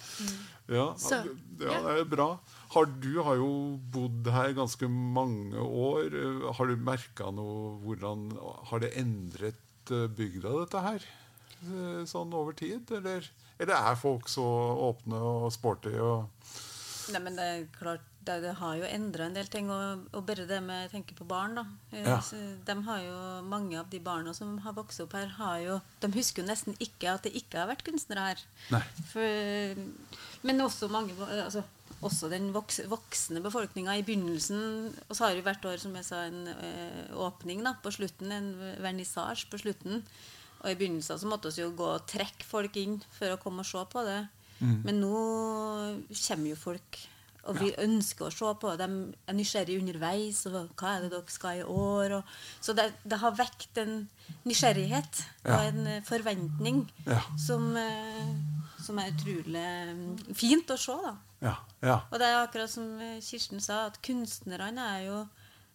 Ja, 0.73 0.87
Så, 0.97 1.17
ja, 1.61 1.75
det 1.85 1.93
er 2.01 2.05
bra. 2.09 2.29
Har, 2.73 2.85
du 3.03 3.19
har 3.27 3.35
jo 3.37 3.49
bodd 3.93 4.29
her 4.33 4.53
ganske 4.57 4.89
mange 4.89 5.59
år. 5.61 6.09
Har 6.57 6.67
du 6.71 6.77
merka 6.81 7.29
noe 7.35 7.75
hvordan 7.83 8.19
Har 8.71 8.79
det 8.81 8.93
endret 8.97 9.59
eh, 9.91 10.07
bygda, 10.07 10.53
dette 10.63 10.81
her? 10.85 11.03
Eh, 11.63 12.05
Sånn 12.07 12.33
over 12.35 12.53
tid? 12.59 12.91
Eller, 12.91 13.27
eller 13.59 13.75
er 13.91 13.99
folk 13.99 14.29
så 14.29 14.45
åpne 14.93 15.19
og 15.19 15.51
sporty 15.55 15.97
og 15.99 16.29
Nei, 17.13 17.19
men 17.19 17.35
det 17.35 17.45
er 17.51 17.63
klart, 17.75 18.03
det, 18.23 18.37
det 18.45 18.53
har 18.61 18.77
jo 18.79 18.87
endra 18.87 19.25
en 19.27 19.35
del 19.35 19.49
ting. 19.51 19.67
Og, 19.75 20.05
og 20.15 20.23
bare 20.29 20.45
det 20.47 20.61
med 20.63 20.87
å 20.87 20.91
tenke 20.93 21.17
på 21.19 21.25
barn, 21.27 21.57
da. 21.59 21.65
Eh, 21.91 22.07
Ja. 22.07 22.21
De 22.65 22.77
har 22.87 23.01
jo, 23.03 23.17
mange 23.51 23.75
av 23.81 23.89
de 23.91 23.99
barna 23.99 24.31
som 24.39 24.53
har 24.63 24.73
vokst 24.77 25.03
opp 25.03 25.17
her, 25.19 25.27
har 25.41 25.59
jo, 25.65 25.81
de 26.01 26.13
husker 26.15 26.45
jo 26.45 26.49
nesten 26.49 26.79
ikke 26.79 27.11
at 27.17 27.27
det 27.27 27.35
ikke 27.43 27.59
har 27.59 27.67
vært 27.73 27.83
kunstnere 27.89 28.29
her. 28.31 28.45
For, 29.11 29.83
men 30.47 30.63
også 30.63 30.89
mange 30.95 31.19
altså, 31.27 31.65
også 32.03 32.29
den 32.33 32.51
voksende 32.55 32.91
voksne 32.93 33.43
befolkninga 33.45 33.95
i 33.99 34.05
begynnelsen. 34.07 34.93
Og 35.09 35.17
så 35.17 35.27
har 35.29 35.37
jo 35.37 35.45
hvert 35.47 35.65
år 35.71 35.81
som 35.83 35.95
jeg 35.99 36.09
sa, 36.09 36.25
en 36.27 36.49
eh, 36.53 37.15
åpning 37.15 37.63
da, 37.65 37.77
på 37.83 37.93
slutten, 37.95 38.33
en 38.35 38.53
vernissasje 38.83 39.51
på 39.53 39.61
slutten. 39.63 40.03
Og 40.63 40.71
i 40.71 40.77
begynnelsen 40.79 41.19
så 41.19 41.31
måtte 41.31 41.51
vi 41.55 41.63
jo 41.65 41.73
gå 41.79 41.89
og 41.97 42.07
trekke 42.11 42.47
folk 42.47 42.77
inn 42.79 43.01
for 43.17 43.35
å 43.35 43.41
komme 43.43 43.65
og 43.65 43.71
se 43.71 43.83
på 43.93 44.05
det. 44.07 44.21
Men 44.63 45.01
nå 45.03 45.17
kommer 46.15 46.53
jo 46.53 46.59
folk 46.61 47.01
og 47.51 47.59
vi 47.59 47.73
ønsker 47.83 48.29
å 48.29 48.31
se 48.35 48.51
på. 48.63 48.73
De 48.79 48.87
er 48.87 49.35
nysgjerrige 49.35 49.83
underveis. 49.83 50.45
og 50.47 50.71
Hva 50.79 50.93
er 50.95 51.05
det 51.05 51.11
dere 51.15 51.33
skal 51.35 51.59
i 51.59 51.65
år? 51.67 52.15
Og, 52.21 52.37
så 52.63 52.75
det, 52.79 52.85
det 53.03 53.19
har 53.19 53.35
vekt 53.39 53.81
en 53.83 53.97
nysgjerrighet 54.47 55.25
Ja. 55.43 55.57
og 55.57 55.65
en 55.67 55.87
eh, 55.97 56.03
forventning 56.07 56.85
Ja. 57.07 57.19
som, 57.39 57.75
eh, 57.77 58.31
som 58.79 58.99
er 59.03 59.11
utrolig 59.11 59.67
mm, 59.91 60.35
fint 60.39 60.71
å 60.71 60.79
se. 60.79 60.95
da. 61.03 61.17
Ja. 61.43 61.57
ja. 61.83 61.97
Og 62.13 62.19
det 62.23 62.29
er 62.29 62.41
akkurat 62.45 62.71
som 62.71 62.87
eh, 63.03 63.19
Kirsten 63.25 63.61
sa, 63.61 63.87
at 63.91 63.99
kunstnerne 64.05 64.85
er 64.97 65.07
jo 65.09 65.23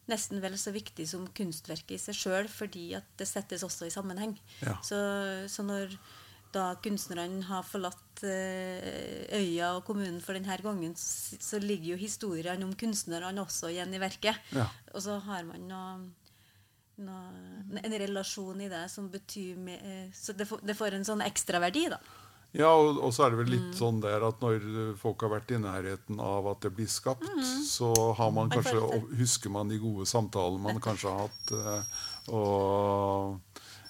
nesten 0.07 0.39
vel 0.39 0.55
så 0.55 0.71
viktig 0.71 1.03
som 1.09 1.25
kunstverket 1.35 1.97
i 1.97 1.99
seg 1.99 2.15
sjøl, 2.15 2.47
fordi 2.47 2.93
at 2.95 3.07
det 3.19 3.27
settes 3.27 3.65
også 3.67 3.89
i 3.89 3.91
sammenheng. 3.91 4.37
Ja. 4.63 4.77
Så, 4.85 4.95
så 5.51 5.65
når 5.67 5.97
da 6.55 6.69
kunstnerne 6.79 7.43
har 7.49 7.65
forlatt 7.67 8.21
eh, 8.23 9.27
øya 9.35 9.73
og 9.75 9.83
kommunen 9.89 10.21
for 10.23 10.37
denne 10.37 10.55
gangen, 10.63 10.95
så, 10.95 11.35
så 11.43 11.59
ligger 11.59 11.91
jo 11.97 11.99
historiene 12.05 12.63
om 12.63 12.71
kunstnerne 12.79 13.43
også 13.43 13.73
igjen 13.73 13.91
i 13.93 13.99
verket. 13.99 14.39
Ja. 14.55 14.69
Og 14.95 15.03
så 15.03 15.17
har 15.27 15.43
man 15.49 15.67
noe, 15.67 16.07
noe, 17.03 17.81
en 17.83 17.97
relasjon 18.07 18.63
i 18.63 18.69
det 18.71 18.85
som 18.93 19.11
betyr 19.11 19.59
me- 19.59 19.81
eh, 19.83 20.07
Så 20.15 20.33
det 20.39 20.47
får, 20.47 20.63
det 20.63 20.77
får 20.79 20.95
en 20.97 21.05
sånn 21.11 21.25
ekstraverdi, 21.27 21.89
da. 21.93 21.99
Ja, 22.53 22.69
og, 22.73 22.97
og 23.03 23.11
så 23.13 23.25
er 23.25 23.29
det 23.31 23.37
vel 23.41 23.49
Mm. 23.51 23.53
litt 23.57 23.75
sånn 23.77 23.99
der 24.01 24.23
at 24.27 24.39
når 24.41 24.55
eh, 24.91 24.95
folk 24.97 25.21
har 25.21 25.29
vært 25.29 25.51
i 25.51 25.57
nærheten 25.61 26.19
av 26.23 26.47
at 26.47 26.61
det 26.61 26.71
blir 26.75 26.87
skapt, 26.87 27.27
så 27.67 28.13
har 28.17 28.31
man 28.31 28.47
Mm. 28.49 28.55
Kanskje, 28.55 28.81
og 28.81 29.09
husker 29.19 29.49
man 29.49 29.67
de 29.69 29.77
gode 29.79 30.05
samtalene 30.07 30.61
man 30.63 30.79
kanskje 30.79 31.09
har 31.11 31.27
hatt. 31.27 31.51
eh, 31.51 31.83
Og 32.33 33.39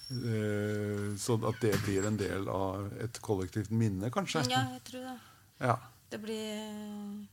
så 0.08 1.18
sånn 1.20 1.44
at 1.48 1.60
det 1.60 1.74
blir 1.84 2.06
en 2.06 2.16
del 2.16 2.48
av 2.48 2.86
et 3.00 3.18
kollektivt 3.20 3.70
minne, 3.70 4.10
kanskje. 4.10 4.40
Ja, 4.50 4.62
jeg 4.72 4.84
tror 4.84 5.02
det. 5.04 5.18
Ja. 5.60 5.76
Det 6.10 6.20
blir 6.22 7.26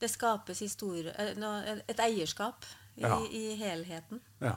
Det 0.00 0.10
skapes 0.10 0.58
historie 0.60 1.12
eh, 1.16 1.80
Et 1.88 1.98
eierskap 2.00 2.64
i, 2.96 3.02
Ja. 3.02 3.18
i 3.30 3.54
helheten. 3.56 4.20
ja. 4.40 4.56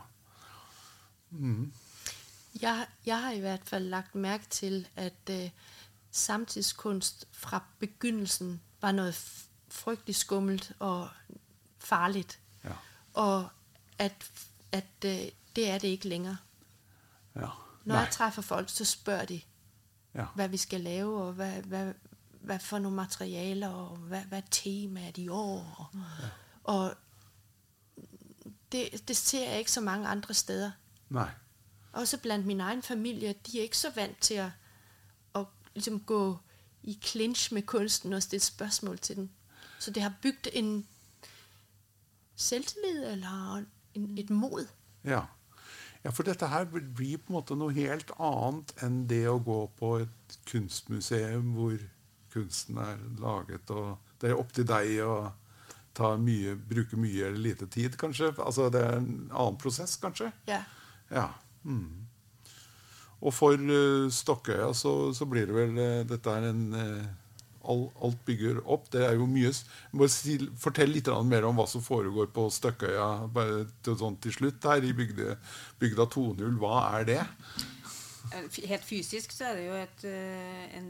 Jeg, 2.55 2.87
jeg 3.05 3.17
har 3.21 3.33
i 3.35 3.41
hvert 3.43 3.65
fall 3.67 3.83
lagt 3.91 4.15
merke 4.15 4.47
til, 4.49 4.85
at 4.95 5.29
samtidskunst 6.15 7.27
fra 7.31 7.63
begyndelsen 7.79 8.61
var 8.81 8.91
noe 8.91 9.13
fryktelig 9.67 10.15
skummelt 10.15 10.71
og 10.79 11.09
farlig. 11.79 12.25
Ja. 12.63 12.75
Og 13.13 13.49
at, 13.97 14.31
at 14.71 15.05
øh, 15.05 15.31
det 15.55 15.69
er 15.69 15.77
det 15.77 15.87
ikke 15.87 16.07
længere. 16.07 16.37
ja. 17.35 17.49
Når 17.85 17.95
jeg 17.95 18.07
treffer 18.11 18.41
folk, 18.41 18.69
så 18.69 18.85
spør 18.85 19.25
de, 19.25 19.41
ja. 20.15 20.25
hva 20.35 20.47
vi 20.47 20.57
skal 20.57 20.81
lave, 20.81 21.21
og 21.21 21.33
hva, 21.33 21.49
hva, 21.61 21.81
hva, 22.41 22.57
for 22.57 22.81
noen 22.81 22.95
materialer, 22.95 23.69
og 23.69 23.97
hva, 23.97 24.23
hvad 24.25 24.37
er 24.37 24.47
temaet 24.51 25.17
i 25.17 25.27
år. 25.27 25.91
Og, 25.93 25.99
og 26.63 26.95
det, 28.71 29.07
det 29.07 29.17
ser 29.17 29.49
jeg 29.49 29.59
ikke 29.59 29.71
så 29.71 29.81
mange 29.81 30.07
andre 30.07 30.33
steder. 30.33 30.71
Nei. 31.09 31.29
Også 31.93 32.17
blant 32.17 32.45
min 32.45 32.61
egen 32.61 32.81
familie, 32.81 33.33
de 33.33 33.59
er 33.59 33.63
ikke 33.63 33.77
så 33.77 33.91
vant 33.95 34.17
til 34.21 34.41
å 34.41 34.49
ligesom 35.75 35.99
gå 35.99 36.37
i 36.83 36.97
clinch 37.03 37.53
med 37.53 37.65
kunsten 37.65 38.13
og 38.13 38.23
stille 38.23 38.43
spørsmål 38.43 38.97
til 38.97 39.15
den. 39.15 39.29
Så 39.79 39.91
det 39.91 40.03
har 40.03 40.13
bygd 40.21 40.47
en 40.53 40.87
selvtillid 42.35 43.03
eller 43.11 43.63
en, 43.93 44.17
et 44.17 44.29
mod. 44.29 44.67
Ja. 45.03 45.21
ja, 46.03 46.09
for 46.09 46.23
dette 46.23 46.47
her 46.47 46.65
blir 46.65 47.17
på 47.17 47.31
en 47.31 47.37
måte 47.37 47.57
noe 47.57 47.73
helt 47.75 48.11
annet 48.19 48.73
enn 48.83 49.03
det 49.09 49.25
å 49.29 49.39
gå 49.39 49.59
på 49.79 49.91
et 50.03 50.37
kunstmuseum 50.49 51.53
hvor 51.57 51.77
kunsten 52.33 52.77
er 52.81 52.99
laget, 53.21 53.71
og 53.71 53.97
det 54.21 54.31
er 54.31 54.39
opp 54.39 54.51
til 54.53 54.67
deg 54.67 54.97
å 55.05 55.15
ta 55.95 56.15
mye, 56.19 56.57
bruke 56.59 56.99
mye 56.99 57.29
eller 57.29 57.39
lite 57.39 57.67
tid, 57.71 57.95
kanskje. 57.99 58.33
Altså 58.43 58.67
det 58.73 58.81
er 58.83 58.97
en 58.99 59.11
annen 59.31 59.59
prosess, 59.59 59.95
kanskje. 60.01 60.31
Ja. 60.49 60.63
Ja. 61.11 61.29
Mm. 61.63 62.04
Og 63.21 63.33
for 63.33 63.59
uh, 63.59 64.07
Stokkøya 64.11 64.71
så, 64.75 64.95
så 65.15 65.27
blir 65.29 65.47
det 65.49 65.55
vel 65.55 65.77
eh, 65.81 66.01
Dette 66.07 66.33
er 66.33 66.49
en 66.49 66.65
eh, 66.75 67.05
all, 67.65 67.85
Alt 68.03 68.21
bygger 68.27 68.61
opp. 68.63 68.89
Det 68.93 69.05
er 69.07 69.15
jo 69.19 69.27
mye 69.29 69.51
Bare 69.95 70.11
si, 70.11 70.37
Fortell 70.61 70.93
litt 70.93 71.09
mer 71.27 71.47
om 71.47 71.57
hva 71.59 71.67
som 71.69 71.83
foregår 71.85 72.29
på 72.35 72.47
Støkkøya 72.53 73.07
bare 73.33 73.63
til, 73.85 73.97
sånn 74.01 74.19
til 74.23 74.35
slutt 74.35 74.67
her 74.69 74.85
i 74.85 74.93
bygde, 74.95 75.37
bygda 75.81 76.09
2.0. 76.15 76.59
Hva 76.61 76.81
er 76.99 77.09
det? 77.11 77.21
Eh, 78.33 78.61
Helt 78.69 78.85
fysisk 78.85 79.35
så 79.35 79.51
er 79.51 79.59
det 79.59 79.67
jo 79.67 79.77
et, 79.79 80.07
eh, 80.11 80.65
en, 80.79 80.89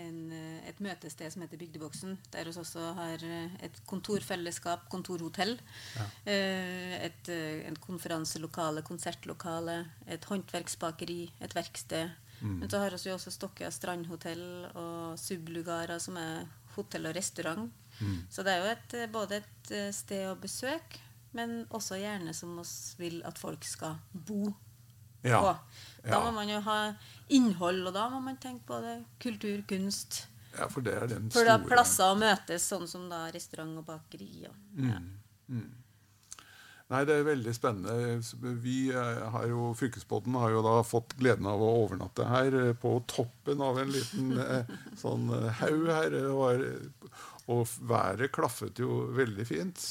en, 0.00 0.20
eh, 0.32 0.68
et 0.70 0.80
møtested 0.82 1.32
som 1.32 1.44
heter 1.44 1.60
Bygdeboksen, 1.60 2.16
der 2.32 2.48
vi 2.48 2.56
også 2.62 2.92
har 2.98 3.24
eh, 3.26 3.58
et 3.66 3.82
kontorfellesskap, 3.90 4.88
kontorhotell. 4.92 5.56
Ja. 5.96 6.08
Et, 6.32 7.04
et 7.08 7.30
en 7.68 7.76
konferanselokale, 7.76 8.82
konsertlokale, 8.86 9.84
et 10.08 10.24
håndverksbakeri, 10.24 11.22
et 11.40 11.56
verksted. 11.56 12.16
Men 12.40 12.70
så 12.72 12.78
har 12.80 12.94
vi 12.96 13.10
også 13.12 13.30
Stokkøya 13.34 13.68
strandhotell 13.68 14.70
og 14.72 15.18
Sublugarer, 15.20 15.98
som 16.00 16.16
er 16.16 16.46
hotell 16.72 17.10
og 17.10 17.16
restaurant. 17.18 17.68
Så 18.30 18.44
det 18.46 18.54
er 18.54 18.64
jo 18.64 18.72
et, 18.72 18.94
eh, 18.96 19.12
både 19.12 19.40
et 19.42 19.72
eh, 19.76 19.92
sted 19.92 20.26
å 20.30 20.38
besøke, 20.40 21.02
men 21.36 21.66
også 21.70 22.00
gjerne 22.00 22.32
som 22.34 22.56
vi 22.58 22.64
vil 23.04 23.20
at 23.28 23.38
folk 23.38 23.64
skal 23.64 23.98
bo 24.12 24.54
Ja. 25.22 25.40
på. 25.40 25.54
Da 26.04 26.10
Ja. 26.16 26.20
må 26.24 26.32
man 26.34 26.48
jo 26.48 26.60
ha 26.64 26.94
innhold, 27.28 27.86
og 27.86 27.94
da 27.94 28.08
må 28.10 28.20
man 28.24 28.36
tenke 28.40 28.64
på 28.66 28.80
det. 28.80 29.04
kultur, 29.20 29.62
kunst. 29.68 30.26
ja, 30.58 30.66
for 30.68 30.80
det 30.80 30.94
er 30.94 31.06
den 31.06 31.30
For 31.30 31.44
da 31.44 31.58
store 31.58 31.68
plasser 31.68 32.04
å 32.10 32.16
møtes, 32.18 32.62
sånn 32.68 32.88
som 32.88 33.08
da 33.08 33.26
restaurant 33.30 33.78
og 33.78 33.86
bakeri. 33.86 34.46
Og, 34.48 34.54
ja. 34.86 34.98
Nei, 36.90 37.04
det 37.06 37.20
er 37.20 37.22
veldig 37.28 37.52
spennende. 37.54 38.18
Vi 38.64 38.88
eh, 38.90 39.20
har 39.30 39.44
jo, 39.46 39.68
Fylkesbåten 39.78 40.34
har 40.34 40.50
jo 40.50 40.62
da 40.66 40.72
fått 40.82 41.14
gleden 41.20 41.46
av 41.46 41.62
å 41.62 41.68
overnatte 41.84 42.26
her 42.26 42.56
eh, 42.58 42.72
på 42.74 42.96
toppen 43.06 43.60
av 43.62 43.78
en 43.78 43.92
liten 43.94 44.32
eh, 44.42 44.72
sånn 44.98 45.28
haug 45.60 45.86
her. 45.86 46.16
Var, 46.34 46.64
og 47.46 47.68
været 47.86 48.32
klaffet 48.34 48.78
jo 48.82 49.04
veldig 49.14 49.46
fint. 49.46 49.84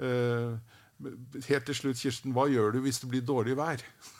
Helt 0.00 1.66
til 1.68 1.76
slutt, 1.76 2.00
Kirsten, 2.00 2.32
hva 2.36 2.46
gjør 2.48 2.72
du 2.76 2.80
hvis 2.84 3.00
det 3.02 3.08
blir 3.12 3.24
dårlig 3.24 3.56
vær? 3.60 3.84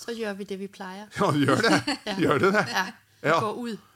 Så 0.00 0.14
gjør 0.16 0.34
vi 0.40 0.46
det, 0.48 0.56
vi 0.62 0.68
pleier. 0.72 1.06
Ja, 1.20 1.30
gjør 1.36 1.60
det! 1.66 1.96
Gjør 2.22 2.42
det 2.46 2.52
det? 2.56 2.66
Ja, 2.72 2.84
vi 3.20 3.28
Ja. 3.34 3.38
går 3.44 3.62
ut. 3.68 3.86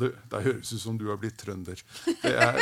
Det, 0.00 0.12
det 0.32 0.40
høres 0.44 0.70
ut 0.72 0.80
som 0.80 0.98
du 1.00 1.08
har 1.10 1.18
blitt 1.20 1.36
trønder. 1.42 1.80
Det 2.22 2.30
er, 2.30 2.60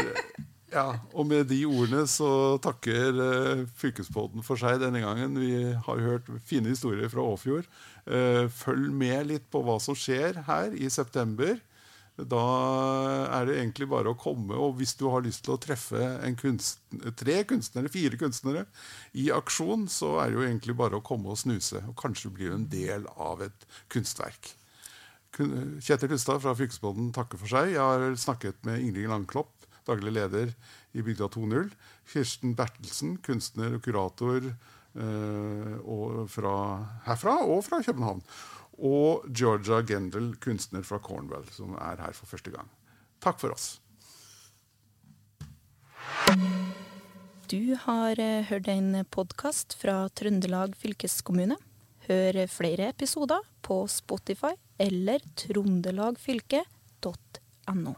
ja, 0.73 0.87
og 1.13 1.27
med 1.29 1.47
de 1.51 1.59
ordene 1.69 2.07
så 2.09 2.31
takker 2.65 3.19
uh, 3.21 3.63
Fylkespodden 3.79 4.43
for 4.45 4.57
seg 4.61 4.81
denne 4.83 5.03
gangen. 5.05 5.37
Vi 5.41 5.53
har 5.87 6.01
hørt 6.05 6.27
fine 6.49 6.73
historier 6.73 7.09
fra 7.13 7.23
Åfjord. 7.35 7.69
Uh, 8.09 8.49
følg 8.49 8.89
med 8.97 9.29
litt 9.31 9.47
på 9.53 9.61
hva 9.65 9.77
som 9.81 9.97
skjer 9.97 10.41
her 10.49 10.73
i 10.77 10.89
september. 10.93 11.59
Da 12.19 12.43
er 13.31 13.45
det 13.47 13.59
egentlig 13.61 13.87
bare 13.93 14.11
å 14.11 14.17
komme, 14.19 14.57
og 14.59 14.79
hvis 14.81 14.97
du 14.99 15.05
har 15.13 15.23
lyst 15.23 15.45
til 15.47 15.55
å 15.55 15.61
treffe 15.63 16.01
en 16.27 16.35
kunst, 16.39 16.81
tre 17.21 17.37
kunstnere, 17.47 17.91
fire 17.95 18.19
kunstnere 18.19 18.65
i 19.15 19.29
aksjon, 19.31 19.85
så 19.93 20.17
er 20.25 20.33
det 20.33 20.39
jo 20.41 20.47
egentlig 20.49 20.75
bare 20.81 20.99
å 20.99 21.05
komme 21.07 21.31
og 21.31 21.39
snuse. 21.39 21.79
Og 21.87 21.95
kanskje 22.01 22.33
blir 22.35 22.51
du 22.51 22.57
en 22.57 22.67
del 22.73 23.07
av 23.15 23.45
et 23.47 23.69
kunstverk. 23.95 24.51
Kun- 25.37 25.79
Kjetil 25.85 26.11
Hustad 26.17 26.43
fra 26.43 26.57
Fylkesbonden 26.59 27.13
takker 27.15 27.39
for 27.39 27.47
seg. 27.53 27.71
Jeg 27.77 27.85
har 27.85 28.19
snakket 28.19 28.59
med 28.67 28.83
Ingrid 28.83 29.07
Langklopp, 29.13 29.55
daglig 29.87 30.17
leder 30.19 30.51
i 30.99 31.05
Bygda 31.07 31.29
2.0. 31.31 31.71
Kirsten 32.11 32.57
Bertelsen, 32.59 33.19
kunstner 33.23 33.77
og 33.79 33.83
kurator 33.87 34.51
eh, 34.51 35.75
og 35.85 36.25
fra 36.33 36.55
herfra 37.07 37.39
og 37.47 37.63
fra 37.69 37.79
København. 37.85 38.25
Og 38.79 39.27
Georgia 39.35 39.83
Gendel, 39.83 40.37
kunstner 40.39 40.85
fra 40.87 41.01
Cornwall, 41.03 41.43
som 41.51 41.75
er 41.83 41.99
her 41.99 42.15
for 42.15 42.31
første 42.31 42.51
gang. 42.55 42.71
Takk 43.25 43.41
for 43.43 43.51
oss. 43.55 43.81
Du 47.49 47.77
har 47.87 48.21
eh, 48.21 48.45
hørt 48.51 48.69
en 48.69 49.05
podkast 49.11 49.75
fra 49.81 50.09
Trøndelag 50.15 50.77
fylkeskommune. 50.79 51.57
Hør 52.09 52.47
flere 52.49 52.89
episoder 52.93 53.41
på 53.65 53.87
Spotify 53.91 54.55
eller 54.81 55.19
trondelagfylket.no. 55.43 57.95